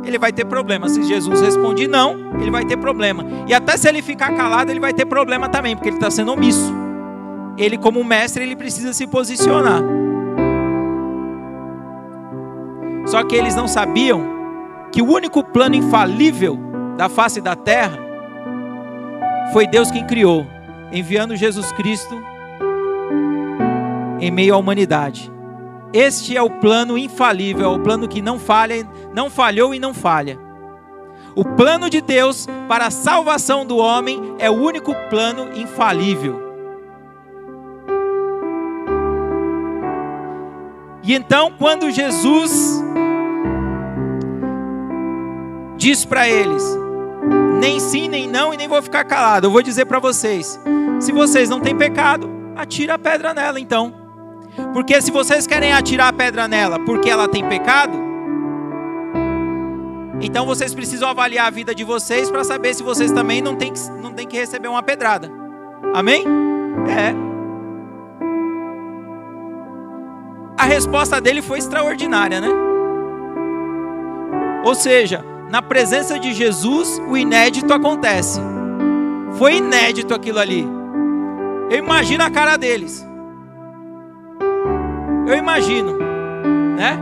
[0.04, 0.88] ele vai ter problema.
[0.88, 3.26] Se Jesus responde não, ele vai ter problema.
[3.48, 6.32] E até se ele ficar calado, ele vai ter problema também, porque ele está sendo
[6.32, 6.85] omisso.
[7.58, 9.82] Ele, como mestre, ele precisa se posicionar.
[13.06, 14.26] Só que eles não sabiam
[14.92, 16.58] que o único plano infalível
[16.98, 18.00] da face da terra
[19.54, 20.46] foi Deus quem criou,
[20.92, 22.22] enviando Jesus Cristo
[24.20, 25.32] em meio à humanidade.
[25.94, 29.94] Este é o plano infalível, é o plano que não falha, não falhou e não
[29.94, 30.38] falha.
[31.36, 36.45] O plano de Deus para a salvação do homem é o único plano infalível.
[41.06, 42.84] E então, quando Jesus
[45.78, 46.64] diz para eles:
[47.60, 50.60] nem sim, nem não, e nem vou ficar calado, eu vou dizer para vocês:
[51.00, 53.94] se vocês não têm pecado, atira a pedra nela então.
[54.74, 57.94] Porque se vocês querem atirar a pedra nela porque ela tem pecado,
[60.22, 63.72] então vocês precisam avaliar a vida de vocês para saber se vocês também não têm
[63.72, 65.30] que, não tem que receber uma pedrada.
[65.94, 66.26] Amém?
[66.88, 67.25] É.
[70.58, 72.48] A resposta dele foi extraordinária, né?
[74.64, 78.40] Ou seja, na presença de Jesus, o inédito acontece.
[79.38, 80.66] Foi inédito aquilo ali.
[81.70, 83.06] Eu imagino a cara deles.
[85.28, 85.98] Eu imagino,
[86.78, 86.98] né?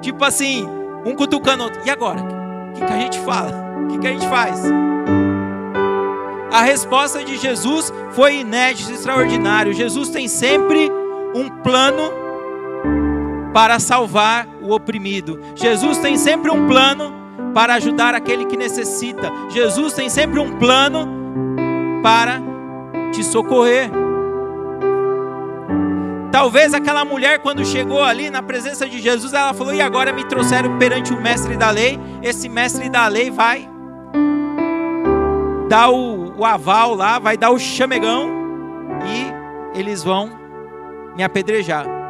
[0.00, 0.66] Tipo assim,
[1.04, 1.80] um cutucando outro.
[1.84, 2.20] E agora?
[2.20, 3.52] O que, que a gente fala?
[3.84, 4.62] O que, que a gente faz?
[6.52, 9.72] A resposta de Jesus foi inédita, extraordinário.
[9.72, 10.90] Jesus tem sempre
[11.34, 12.23] um plano
[13.54, 15.40] para salvar o oprimido.
[15.54, 17.14] Jesus tem sempre um plano
[17.54, 19.32] para ajudar aquele que necessita.
[19.48, 21.08] Jesus tem sempre um plano
[22.02, 22.42] para
[23.12, 23.88] te socorrer.
[26.32, 30.24] Talvez aquela mulher, quando chegou ali na presença de Jesus, ela falou: E agora me
[30.24, 31.96] trouxeram perante o mestre da lei.
[32.20, 33.70] Esse mestre da lei vai
[35.68, 38.28] dar o, o aval lá, vai dar o chamegão
[39.06, 40.28] e eles vão
[41.16, 42.03] me apedrejar.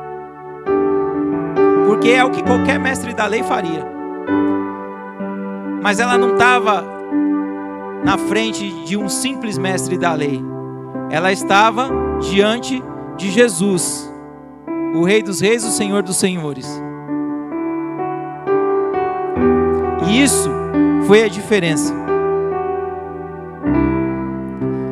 [1.86, 3.86] Porque é o que qualquer mestre da lei faria.
[5.82, 6.84] Mas ela não estava
[8.04, 10.42] na frente de um simples mestre da lei.
[11.10, 11.88] Ela estava
[12.20, 12.82] diante
[13.16, 14.10] de Jesus
[14.94, 16.80] o Rei dos Reis, o Senhor dos Senhores.
[20.06, 20.48] E isso
[21.06, 21.92] foi a diferença.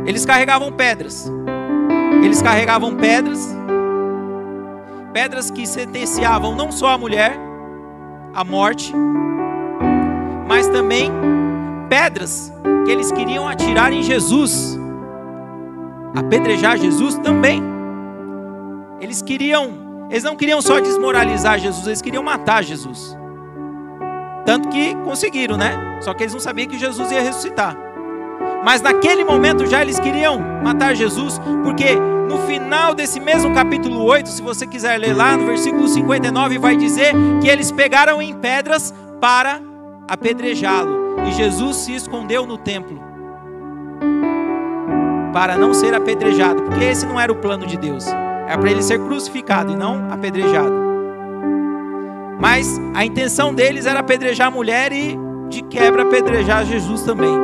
[0.05, 1.31] Eles carregavam pedras.
[2.23, 3.57] Eles carregavam pedras,
[5.13, 7.39] pedras que sentenciavam não só a mulher
[8.35, 8.93] à morte,
[10.49, 11.11] mas também
[11.89, 12.53] pedras
[12.85, 14.79] que eles queriam atirar em Jesus,
[16.15, 17.63] apedrejar Jesus também.
[19.01, 23.17] Eles queriam eles não queriam só desmoralizar Jesus, eles queriam matar Jesus.
[24.45, 25.99] Tanto que conseguiram, né?
[26.03, 27.75] Só que eles não sabiam que Jesus ia ressuscitar.
[28.63, 31.97] Mas naquele momento já eles queriam matar Jesus, porque
[32.29, 36.77] no final desse mesmo capítulo 8, se você quiser ler lá, no versículo 59, vai
[36.77, 39.61] dizer que eles pegaram em pedras para
[40.09, 41.17] apedrejá-lo.
[41.27, 43.01] E Jesus se escondeu no templo
[45.33, 48.07] para não ser apedrejado, porque esse não era o plano de Deus.
[48.49, 50.73] É para ele ser crucificado e não apedrejado.
[52.39, 57.35] Mas a intenção deles era apedrejar a mulher e, de quebra, apedrejar Jesus também.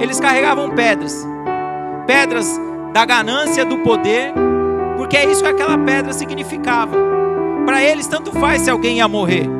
[0.00, 1.24] Eles carregavam pedras,
[2.06, 2.58] pedras
[2.94, 4.32] da ganância, do poder,
[4.96, 6.96] porque é isso que aquela pedra significava.
[7.66, 9.50] Para eles, tanto faz se alguém ia morrer,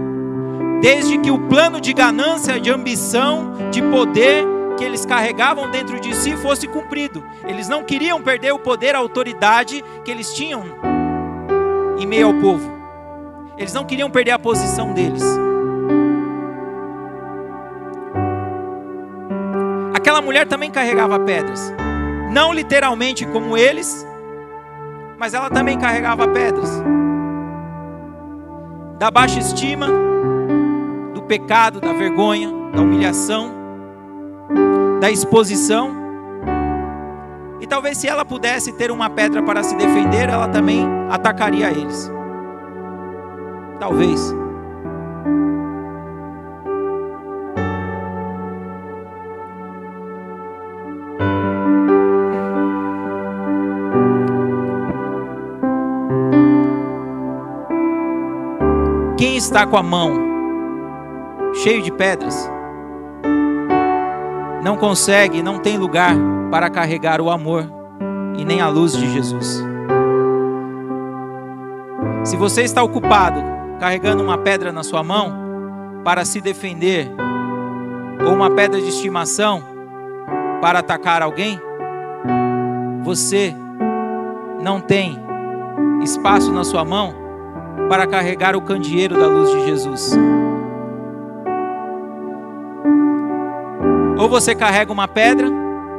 [0.81, 6.15] desde que o plano de ganância, de ambição, de poder que eles carregavam dentro de
[6.15, 7.25] si fosse cumprido.
[7.45, 10.63] Eles não queriam perder o poder, a autoridade que eles tinham
[11.99, 12.73] em meio ao povo.
[13.59, 15.25] Eles não queriam perder a posição deles.
[19.93, 21.75] Aquela mulher também carregava pedras.
[22.35, 24.07] Não literalmente como eles,
[25.17, 26.83] mas ela também carregava pedras.
[28.99, 29.87] Da baixa estima,
[31.15, 33.65] do pecado, da vergonha, da humilhação
[35.05, 35.95] da exposição.
[37.61, 42.11] E talvez se ela pudesse ter uma pedra para se defender, ela também atacaria eles.
[43.79, 44.35] Talvez.
[59.45, 60.13] Está com a mão
[61.55, 62.51] cheio de pedras?
[64.65, 66.17] não consegue, não tem lugar
[66.51, 67.71] para carregar o amor
[68.39, 69.63] e nem a luz de Jesus.
[72.25, 73.45] Se você está ocupado
[73.79, 75.31] carregando uma pedra na sua mão
[76.03, 77.11] para se defender,
[78.27, 79.63] ou uma pedra de estimação
[80.63, 81.61] para atacar alguém,
[83.03, 83.55] você
[84.63, 85.21] não tem
[86.03, 87.24] espaço na sua mão
[87.89, 90.17] para carregar o candeeiro da luz de Jesus.
[94.19, 95.49] Ou você carrega uma pedra,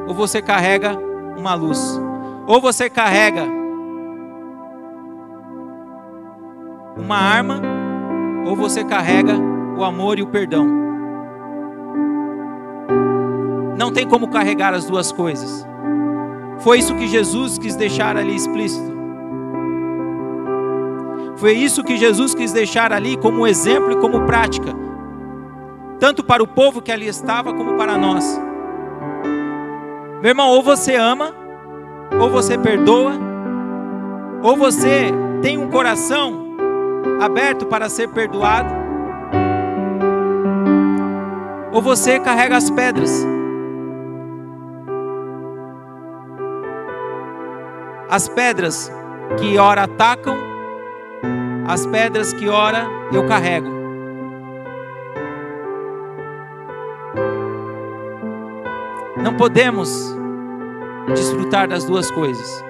[0.08, 0.98] ou você carrega
[1.38, 2.02] uma luz.
[2.48, 3.44] Ou você carrega
[6.98, 7.62] uma arma,
[8.46, 9.34] ou você carrega
[9.78, 10.66] o amor e o perdão.
[13.78, 15.68] Não tem como carregar as duas coisas.
[16.60, 18.95] Foi isso que Jesus quis deixar ali explícito.
[21.38, 24.86] Foi isso que Jesus quis deixar ali como exemplo e como prática
[26.00, 28.40] tanto para o povo que ali estava, como para nós.
[30.22, 31.34] Meu irmão, ou você ama,
[32.20, 33.14] ou você perdoa,
[34.44, 36.56] ou você tem um coração
[37.22, 38.74] aberto para ser perdoado,
[41.72, 43.26] ou você carrega as pedras.
[48.10, 48.92] As pedras
[49.40, 50.38] que ora atacam,
[51.68, 53.68] as pedras que ora eu carrego.
[59.22, 60.16] Não podemos
[61.14, 62.64] desfrutar das duas coisas.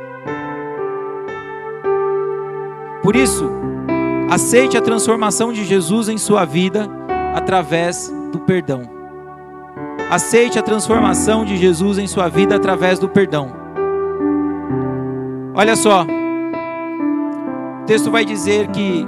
[3.04, 3.50] Por isso,
[4.30, 6.89] aceite a transformação de Jesus em sua vida
[7.36, 8.89] através do perdão.
[10.10, 13.52] Aceite a transformação de Jesus em sua vida através do perdão.
[15.54, 16.06] Olha só,
[17.86, 19.06] o texto vai dizer que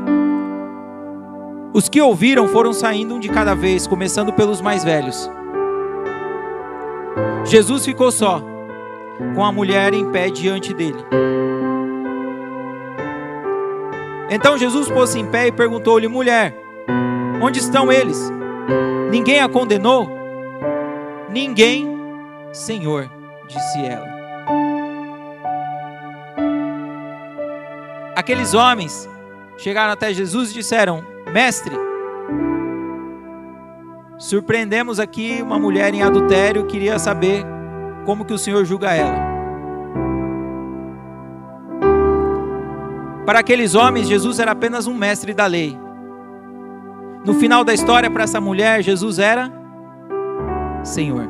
[1.74, 5.28] os que ouviram foram saindo um de cada vez, começando pelos mais velhos.
[7.44, 8.40] Jesus ficou só,
[9.34, 11.04] com a mulher em pé diante dele.
[14.30, 16.56] Então Jesus pôs-se em pé e perguntou-lhe: Mulher,
[17.42, 18.32] onde estão eles?
[19.10, 20.08] Ninguém a condenou?
[21.32, 21.98] Ninguém,
[22.54, 23.10] Senhor,
[23.48, 24.17] disse ela.
[28.28, 29.10] Aqueles homens
[29.58, 31.02] chegaram até Jesus e disseram:
[31.32, 31.74] Mestre,
[34.18, 37.46] surpreendemos aqui uma mulher em adultério, queria saber
[38.06, 39.18] como que o Senhor julga ela.
[43.26, 45.80] Para aqueles homens, Jesus era apenas um mestre da lei.
[47.24, 49.50] No final da história, para essa mulher, Jesus era
[50.84, 51.30] Senhor.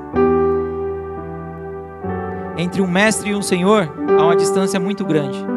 [2.58, 3.88] Entre um mestre e um Senhor
[4.18, 5.57] há uma distância muito grande.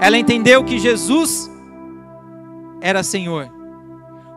[0.00, 1.50] Ela entendeu que Jesus
[2.80, 3.50] era Senhor,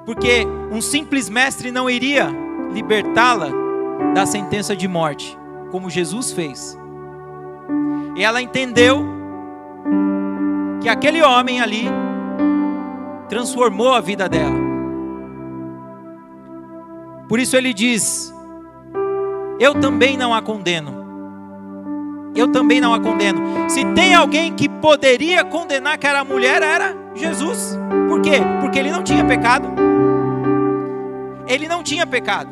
[0.05, 2.30] porque um simples mestre não iria
[2.74, 3.49] libertá-la
[4.14, 5.38] da sentença de morte,
[5.70, 6.78] como Jesus fez.
[8.16, 9.05] E ela entendeu
[10.82, 11.86] que aquele homem ali
[13.30, 14.59] transformou a vida dela.
[17.30, 18.34] Por isso ele diz:
[19.59, 21.01] Eu também não a condeno.
[22.36, 23.70] Eu também não a condeno.
[23.70, 27.78] Se tem alguém que poderia condenar aquela mulher, era Jesus.
[28.08, 28.42] Por quê?
[28.62, 29.68] Porque ele não tinha pecado.
[31.48, 32.50] Ele não tinha pecado.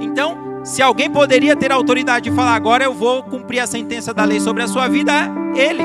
[0.00, 4.24] Então, se alguém poderia ter autoridade de falar, agora eu vou cumprir a sentença da
[4.24, 5.82] lei sobre a sua vida, é ele.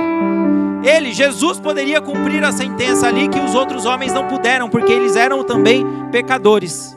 [0.83, 5.15] Ele, Jesus, poderia cumprir a sentença ali que os outros homens não puderam, porque eles
[5.15, 6.95] eram também pecadores.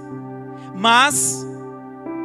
[0.75, 1.47] Mas,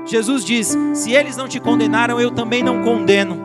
[0.05, 3.43] Jesus diz: se eles não te condenaram, eu também não condeno.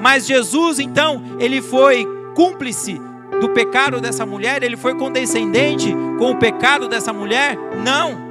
[0.00, 3.00] Mas Jesus, então, ele foi cúmplice
[3.40, 4.62] do pecado dessa mulher?
[4.62, 7.58] Ele foi condescendente com o pecado dessa mulher?
[7.84, 8.28] Não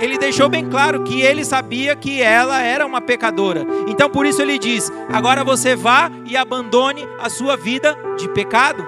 [0.00, 3.66] ele deixou bem claro que ele sabia que ela era uma pecadora.
[3.88, 8.86] Então por isso ele diz: agora você vá e abandone a sua vida de pecado.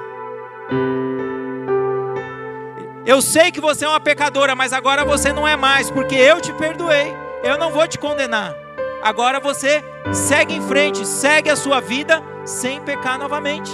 [3.10, 6.40] Eu sei que você é uma pecadora, mas agora você não é mais, porque eu
[6.40, 7.12] te perdoei.
[7.42, 8.54] Eu não vou te condenar.
[9.02, 9.82] Agora você
[10.12, 13.72] segue em frente, segue a sua vida sem pecar novamente.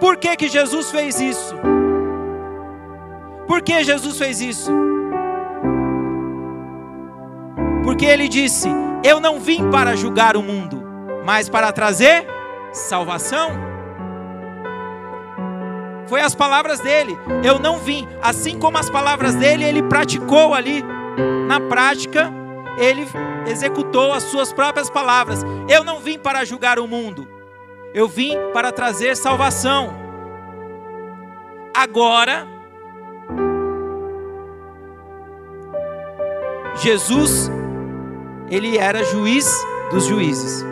[0.00, 1.54] Por que, que Jesus fez isso?
[3.46, 4.72] Por que Jesus fez isso?
[7.84, 8.70] Porque ele disse:
[9.04, 10.82] Eu não vim para julgar o mundo,
[11.26, 12.26] mas para trazer
[12.72, 13.65] salvação.
[16.08, 17.16] Foi as palavras dele.
[17.42, 20.84] Eu não vim, assim como as palavras dele, ele praticou ali.
[21.46, 22.32] Na prática,
[22.78, 23.06] ele
[23.46, 25.44] executou as suas próprias palavras.
[25.68, 27.28] Eu não vim para julgar o mundo.
[27.94, 29.94] Eu vim para trazer salvação.
[31.74, 32.46] Agora,
[36.76, 37.50] Jesus,
[38.50, 40.64] ele era juiz dos juízes.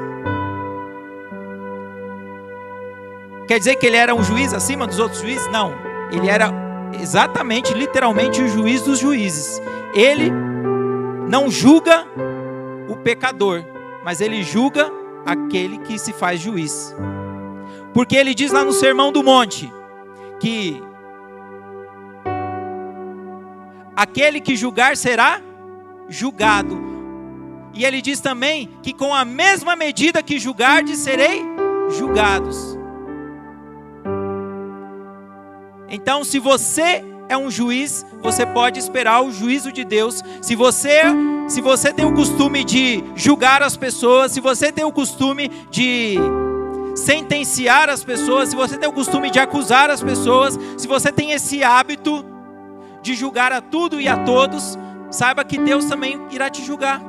[3.47, 5.51] Quer dizer que ele era um juiz acima dos outros juízes?
[5.51, 5.73] Não.
[6.11, 6.51] Ele era
[7.01, 9.61] exatamente, literalmente, o juiz dos juízes.
[9.95, 10.31] Ele
[11.29, 12.07] não julga
[12.89, 13.65] o pecador,
[14.05, 14.91] mas ele julga
[15.27, 16.95] aquele que se faz juiz.
[17.93, 19.73] Porque ele diz lá no Sermão do Monte
[20.41, 20.83] que
[23.95, 25.41] aquele que julgar será
[26.09, 26.83] julgado.
[27.73, 31.43] E ele diz também que com a mesma medida que julgardes, serei
[31.97, 32.74] julgados.
[35.95, 40.25] Então, se você é um juiz, você pode esperar o juízo de Deus.
[40.43, 41.03] Se você,
[41.49, 46.17] se você tem o costume de julgar as pessoas, se você tem o costume de
[46.97, 51.31] sentenciar as pessoas, se você tem o costume de acusar as pessoas, se você tem
[51.31, 52.25] esse hábito
[53.01, 54.77] de julgar a tudo e a todos,
[55.13, 57.01] saiba que Deus também irá te julgar.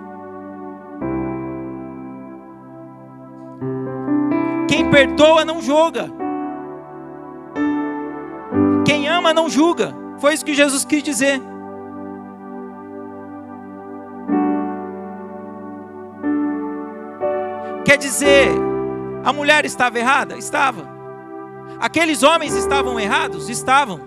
[4.69, 6.24] Quem perdoa não julga.
[9.25, 9.93] Ama não julga.
[10.19, 11.41] Foi isso que Jesus quis dizer.
[17.83, 18.49] Quer dizer,
[19.23, 20.37] a mulher estava errada?
[20.37, 20.87] Estava.
[21.79, 23.49] Aqueles homens estavam errados?
[23.49, 23.99] Estavam.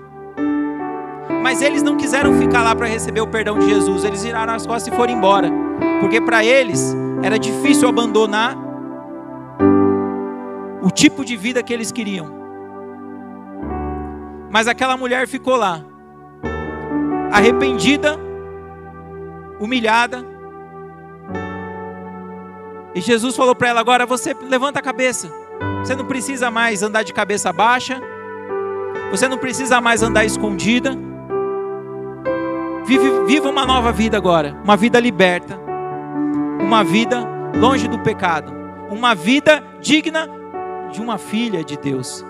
[1.43, 4.05] Mas eles não quiseram ficar lá para receber o perdão de Jesus.
[4.05, 5.51] Eles viraram as costas e foram embora.
[6.01, 8.57] Porque para eles era difícil abandonar
[10.83, 12.38] o tipo de vida que eles queriam.
[14.51, 15.85] Mas aquela mulher ficou lá,
[17.31, 18.19] arrependida,
[19.61, 20.25] humilhada.
[22.95, 25.31] E Jesus falou para ela: agora você levanta a cabeça.
[25.81, 28.01] Você não precisa mais andar de cabeça baixa.
[29.11, 30.97] Você não precisa mais andar escondida.
[32.85, 34.57] Vive, viva uma nova vida agora.
[34.65, 35.59] Uma vida liberta.
[36.61, 38.53] Uma vida longe do pecado.
[38.91, 40.29] Uma vida digna
[40.91, 42.25] de uma filha de Deus.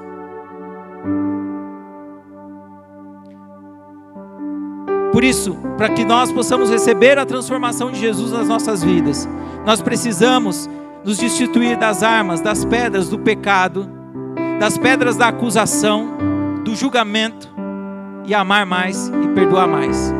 [5.18, 9.28] Por isso, para que nós possamos receber a transformação de Jesus nas nossas vidas,
[9.66, 10.70] nós precisamos
[11.04, 13.90] nos destituir das armas, das pedras do pecado,
[14.60, 17.52] das pedras da acusação, do julgamento
[18.26, 20.14] e amar mais e perdoar mais.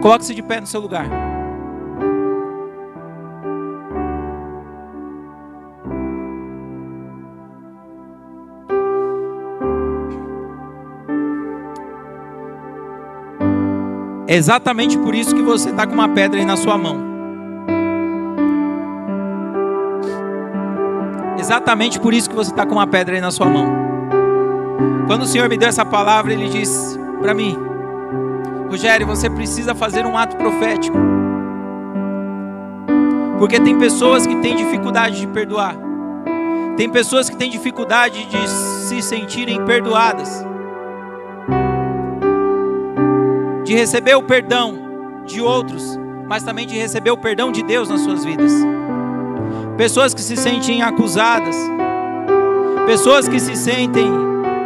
[0.00, 1.31] Coloque-se de pé no seu lugar.
[14.32, 16.96] É exatamente por isso que você está com uma pedra aí na sua mão.
[21.38, 23.66] Exatamente por isso que você está com uma pedra aí na sua mão.
[25.06, 27.58] Quando o Senhor me deu essa palavra, Ele disse para mim:
[28.70, 30.96] Rogério, você precisa fazer um ato profético.
[33.38, 35.76] Porque tem pessoas que têm dificuldade de perdoar.
[36.78, 40.51] Tem pessoas que têm dificuldade de se sentirem perdoadas.
[43.64, 48.00] De receber o perdão de outros, mas também de receber o perdão de Deus nas
[48.00, 48.52] suas vidas.
[49.76, 51.56] Pessoas que se sentem acusadas,
[52.86, 54.10] pessoas que se sentem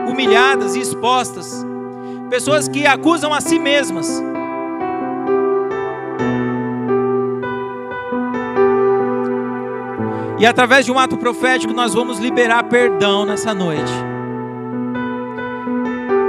[0.09, 1.65] humilhadas e expostas,
[2.31, 4.23] pessoas que acusam a si mesmas.
[10.39, 13.93] E através de um ato profético nós vamos liberar perdão nessa noite.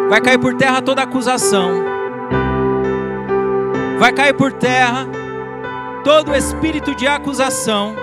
[0.10, 1.97] Vai cair por terra toda acusação
[4.00, 5.08] vai cair por terra
[6.04, 7.96] todo espírito de acusação,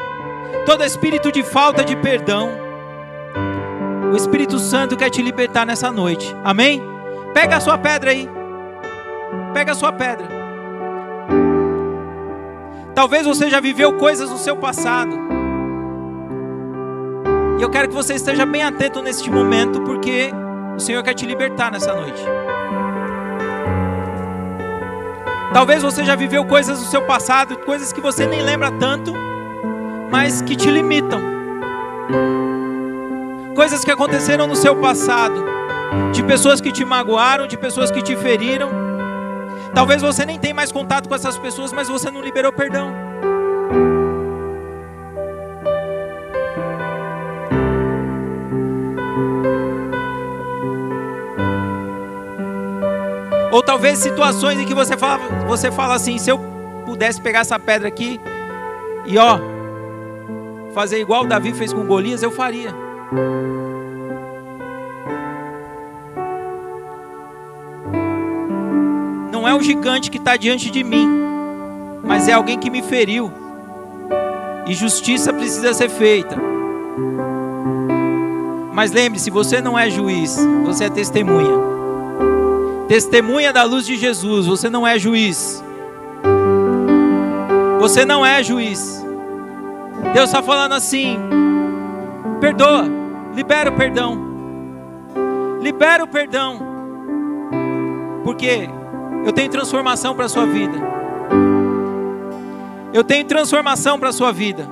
[0.67, 2.51] todo espírito de falta de perdão.
[4.13, 6.37] O Espírito Santo quer te libertar nessa noite.
[6.45, 6.83] Amém?
[7.33, 8.29] Pega a sua pedra aí.
[9.53, 10.29] Pega a sua pedra.
[12.95, 15.19] Talvez você já viveu coisas no seu passado.
[17.59, 20.31] E eu quero que você esteja bem atento neste momento, porque
[20.77, 22.23] o Senhor quer te libertar nessa noite.
[25.55, 29.15] Talvez você já viveu coisas do seu passado, coisas que você nem lembra tanto,
[30.11, 31.23] mas que te limitam.
[33.55, 35.45] Coisas que aconteceram no seu passado,
[36.13, 38.69] de pessoas que te magoaram, de pessoas que te feriram.
[39.73, 43.04] Talvez você nem tenha mais contato com essas pessoas, mas você não liberou perdão.
[53.85, 56.41] Talvez situações em que você fala, você fala assim: se eu
[56.87, 58.19] pudesse pegar essa pedra aqui
[59.05, 59.39] e ó,
[60.73, 62.75] fazer igual Davi fez com Golias, eu faria.
[69.31, 71.07] Não é o gigante que está diante de mim,
[72.03, 73.31] mas é alguém que me feriu.
[74.67, 76.37] E justiça precisa ser feita.
[78.73, 81.84] Mas lembre-se, você não é juiz, você é testemunha.
[82.89, 85.65] Testemunha da luz de Jesus, você não é juiz.
[87.81, 89.05] Você não é juiz.
[90.13, 91.19] Deus está falando assim:
[92.41, 92.85] perdoa,
[93.35, 94.19] libera o perdão.
[95.61, 96.59] Libera o perdão.
[98.23, 98.69] Porque
[99.25, 100.79] eu tenho transformação para a sua vida.
[102.93, 104.69] Eu tenho transformação para a sua vida.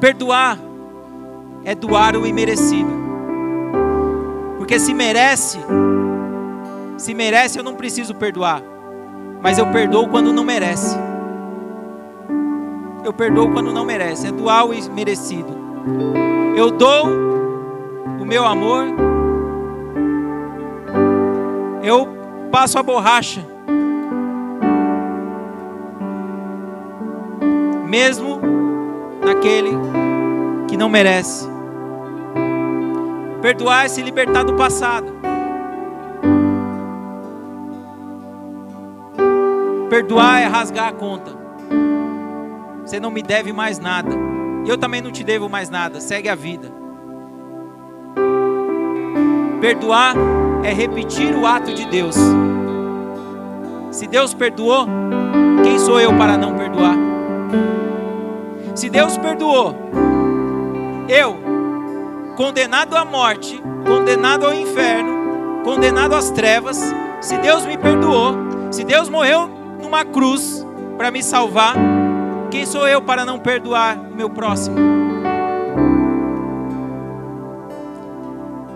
[0.00, 0.67] Perdoar
[1.68, 2.90] é doar o imerecido.
[4.56, 5.58] Porque se merece,
[6.96, 8.62] se merece, eu não preciso perdoar.
[9.42, 10.96] Mas eu perdoo quando não merece.
[13.04, 14.28] Eu perdoo quando não merece.
[14.28, 15.54] É doar o imerecido.
[16.56, 17.06] Eu dou
[18.18, 18.86] o meu amor.
[21.82, 22.08] Eu
[22.50, 23.46] passo a borracha.
[27.84, 28.40] Mesmo
[29.22, 29.72] naquele
[30.66, 31.57] que não merece.
[33.40, 35.06] Perdoar é se libertar do passado.
[39.88, 41.30] Perdoar é rasgar a conta.
[42.84, 44.10] Você não me deve mais nada.
[44.66, 46.00] Eu também não te devo mais nada.
[46.00, 46.70] Segue a vida.
[49.60, 50.14] Perdoar
[50.64, 52.16] é repetir o ato de Deus.
[53.90, 54.86] Se Deus perdoou,
[55.62, 56.96] quem sou eu para não perdoar?
[58.74, 59.74] Se Deus perdoou,
[61.08, 61.36] eu,
[62.38, 66.80] condenado à morte, condenado ao inferno, condenado às trevas,
[67.20, 68.32] se Deus me perdoou,
[68.70, 69.50] se Deus morreu
[69.82, 70.64] numa cruz
[70.96, 71.74] para me salvar,
[72.48, 74.76] quem sou eu para não perdoar o meu próximo?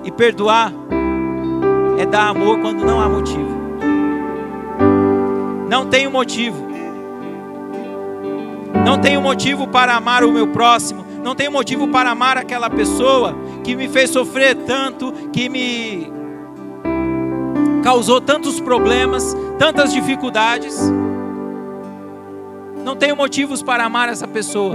[0.03, 0.73] E perdoar
[2.01, 3.63] é dar amor quando não há motivo.
[5.69, 6.67] Não tenho motivo.
[8.85, 11.07] Não tenho motivo para amar o meu próximo.
[11.23, 16.13] Não tenho motivo para amar aquela pessoa que me fez sofrer tanto, que me
[17.83, 20.79] causou tantos problemas, tantas dificuldades.
[22.85, 24.75] Não tenho motivos para amar essa pessoa.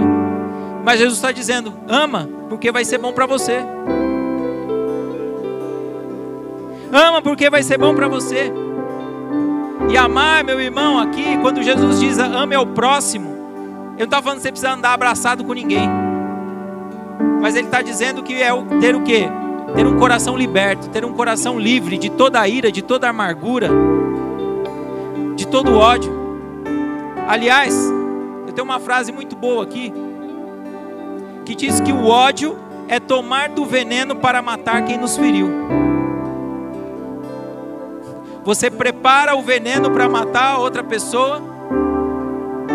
[0.84, 3.58] Mas Jesus está dizendo: ama, porque vai ser bom para você.
[6.92, 8.50] Ama, porque vai ser bom para você.
[9.90, 13.30] E amar, meu irmão, aqui, quando Jesus diz ame ao próximo,
[13.92, 16.07] eu não estou falando que você precisa andar abraçado com ninguém.
[17.40, 18.50] Mas ele está dizendo que é
[18.80, 19.28] ter o quê?
[19.74, 23.10] Ter um coração liberto, ter um coração livre de toda a ira, de toda a
[23.10, 23.68] amargura,
[25.36, 26.12] de todo o ódio.
[27.28, 27.74] Aliás,
[28.46, 29.92] eu tenho uma frase muito boa aqui,
[31.44, 32.56] que diz que o ódio
[32.88, 35.48] é tomar do veneno para matar quem nos feriu.
[38.44, 41.42] Você prepara o veneno para matar outra pessoa,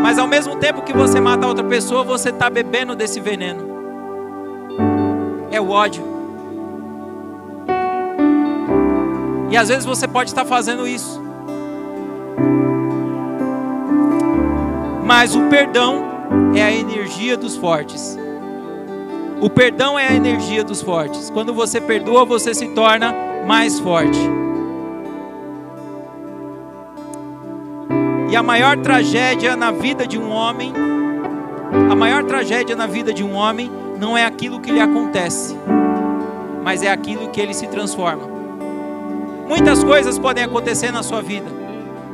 [0.01, 3.72] mas ao mesmo tempo que você mata outra pessoa, você está bebendo desse veneno.
[5.53, 6.03] É o ódio.
[9.51, 11.21] E às vezes você pode estar fazendo isso.
[15.05, 16.05] Mas o perdão
[16.55, 18.17] é a energia dos fortes.
[19.39, 21.29] O perdão é a energia dos fortes.
[21.29, 23.13] Quando você perdoa, você se torna
[23.45, 24.19] mais forte.
[28.31, 30.73] E a maior tragédia na vida de um homem,
[31.91, 35.55] a maior tragédia na vida de um homem não é aquilo que lhe acontece,
[36.63, 38.27] mas é aquilo que ele se transforma.
[39.47, 41.49] Muitas coisas podem acontecer na sua vida,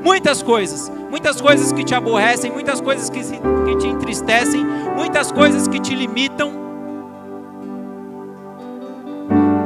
[0.03, 5.31] muitas coisas, muitas coisas que te aborrecem, muitas coisas que, se, que te entristecem, muitas
[5.31, 6.51] coisas que te limitam,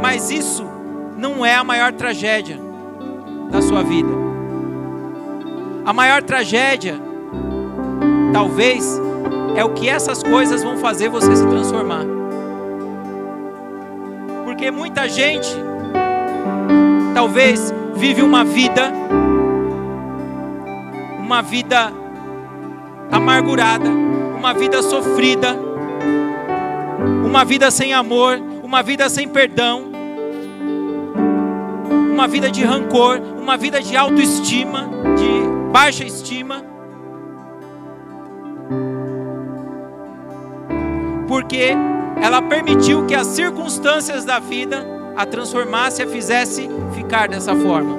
[0.01, 0.65] mas isso
[1.17, 2.59] não é a maior tragédia
[3.49, 4.11] da sua vida.
[5.85, 6.99] A maior tragédia,
[8.31, 8.99] talvez,
[9.55, 12.05] é o que essas coisas vão fazer você se transformar.
[14.45, 15.49] Porque muita gente,
[17.13, 18.91] talvez, vive uma vida,
[21.19, 21.93] uma vida
[23.11, 25.55] amargurada, uma vida sofrida,
[27.25, 29.91] uma vida sem amor, uma vida sem perdão,
[32.11, 36.72] uma vida de rancor, uma vida de autoestima, de baixa estima,
[41.33, 41.71] porque
[42.21, 47.97] ela permitiu que as circunstâncias da vida a transformasse e a fizesse ficar dessa forma.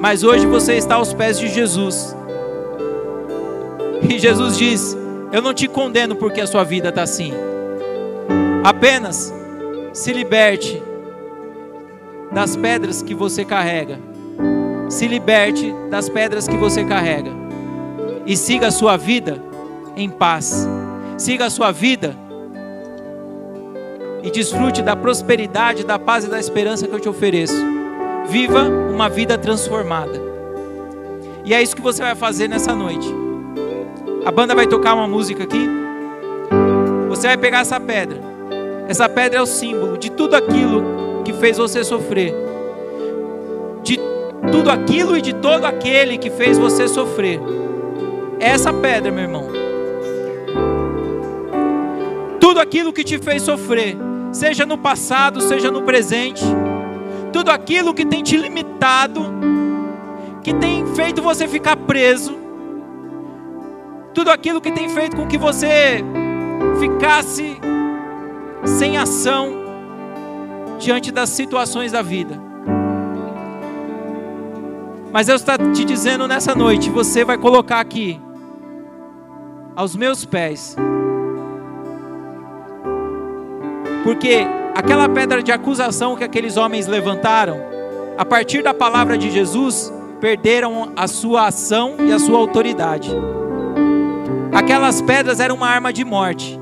[0.00, 2.16] Mas hoje você está aos pés de Jesus.
[4.10, 4.98] E Jesus diz:
[5.30, 7.32] Eu não te condeno porque a sua vida está assim.
[8.64, 9.32] Apenas
[9.92, 10.82] se liberte
[12.32, 14.11] das pedras que você carrega.
[14.92, 17.30] Se liberte das pedras que você carrega.
[18.26, 19.42] E siga a sua vida
[19.96, 20.68] em paz.
[21.16, 22.14] Siga a sua vida
[24.22, 27.56] e desfrute da prosperidade, da paz e da esperança que eu te ofereço.
[28.28, 30.20] Viva uma vida transformada.
[31.42, 33.08] E é isso que você vai fazer nessa noite.
[34.26, 35.70] A banda vai tocar uma música aqui.
[37.08, 38.20] Você vai pegar essa pedra.
[38.88, 42.34] Essa pedra é o símbolo de tudo aquilo que fez você sofrer,
[44.50, 47.40] tudo aquilo e de todo aquele que fez você sofrer.
[48.40, 49.48] Essa pedra, meu irmão.
[52.40, 53.96] Tudo aquilo que te fez sofrer,
[54.32, 56.44] seja no passado, seja no presente,
[57.32, 59.24] tudo aquilo que tem te limitado,
[60.42, 62.36] que tem feito você ficar preso,
[64.12, 66.04] tudo aquilo que tem feito com que você
[66.78, 67.56] ficasse
[68.64, 69.62] sem ação,
[70.78, 72.51] diante das situações da vida.
[75.12, 78.18] Mas Deus está te dizendo nessa noite: você vai colocar aqui,
[79.76, 80.74] aos meus pés,
[84.02, 87.58] porque aquela pedra de acusação que aqueles homens levantaram,
[88.16, 93.10] a partir da palavra de Jesus, perderam a sua ação e a sua autoridade.
[94.52, 96.58] Aquelas pedras eram uma arma de morte,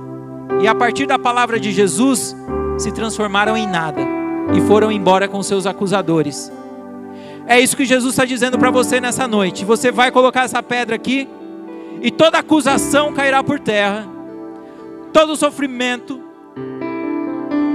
[0.60, 2.36] e a partir da palavra de Jesus,
[2.78, 4.00] se transformaram em nada
[4.54, 6.50] e foram embora com seus acusadores.
[7.50, 9.64] É isso que Jesus está dizendo para você nessa noite.
[9.64, 11.28] Você vai colocar essa pedra aqui
[12.00, 14.06] e toda acusação cairá por terra,
[15.12, 16.20] todo sofrimento,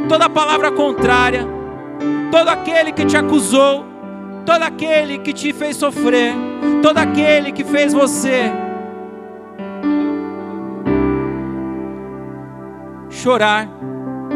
[0.08, 1.46] toda palavra contrária,
[2.32, 3.86] todo aquele que te acusou,
[4.46, 6.34] todo aquele que te fez sofrer,
[6.82, 8.50] todo aquele que fez você
[13.10, 13.68] chorar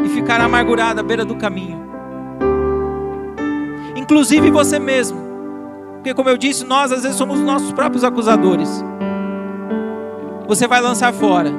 [0.04, 1.80] e ficar amargurado à beira do caminho.
[3.96, 5.29] Inclusive você mesmo.
[6.10, 8.84] Porque, como eu disse, nós às vezes somos nossos próprios acusadores.
[10.48, 11.52] Você vai lançar fora.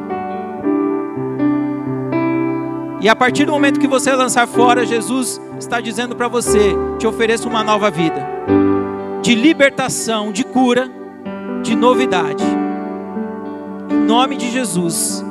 [3.01, 7.07] E a partir do momento que você lançar fora, Jesus está dizendo para você: te
[7.07, 8.27] ofereço uma nova vida,
[9.23, 10.91] de libertação, de cura,
[11.63, 12.43] de novidade.
[13.89, 15.25] Em nome de Jesus.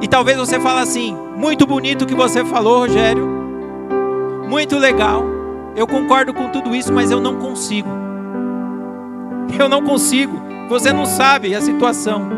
[0.00, 3.26] E talvez você fale assim: muito bonito o que você falou, Rogério,
[4.48, 5.37] muito legal.
[5.78, 7.88] Eu concordo com tudo isso, mas eu não consigo.
[9.56, 10.36] Eu não consigo.
[10.68, 12.28] Você não sabe a situação.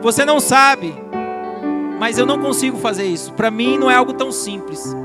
[0.00, 0.94] Você não sabe.
[2.00, 3.34] Mas eu não consigo fazer isso.
[3.34, 4.96] Para mim não é algo tão simples.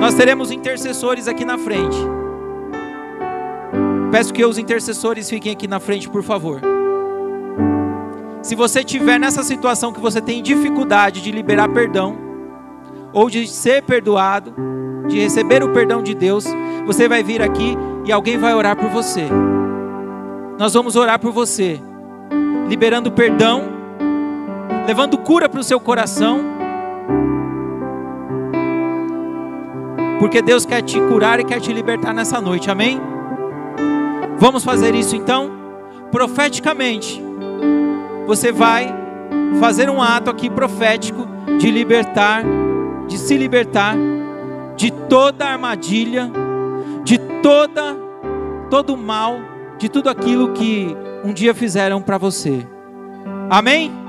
[0.00, 1.98] Nós teremos intercessores aqui na frente.
[4.10, 6.62] Peço que os intercessores fiquem aqui na frente, por favor.
[8.40, 12.31] Se você tiver nessa situação que você tem dificuldade de liberar perdão,
[13.12, 14.54] ou de ser perdoado,
[15.08, 16.46] de receber o perdão de Deus,
[16.86, 19.26] você vai vir aqui e alguém vai orar por você.
[20.58, 21.80] Nós vamos orar por você,
[22.68, 23.62] liberando perdão,
[24.86, 26.40] levando cura para o seu coração,
[30.18, 33.00] porque Deus quer te curar e quer te libertar nessa noite, amém?
[34.38, 35.50] Vamos fazer isso então,
[36.10, 37.22] profeticamente
[38.26, 38.92] você vai
[39.58, 41.26] fazer um ato aqui profético
[41.58, 42.42] de libertar,
[43.08, 43.96] de se libertar
[44.76, 46.30] de toda armadilha,
[47.04, 48.02] de toda
[48.70, 49.38] todo mal,
[49.78, 52.66] de tudo aquilo que um dia fizeram para você.
[53.50, 54.01] Amém?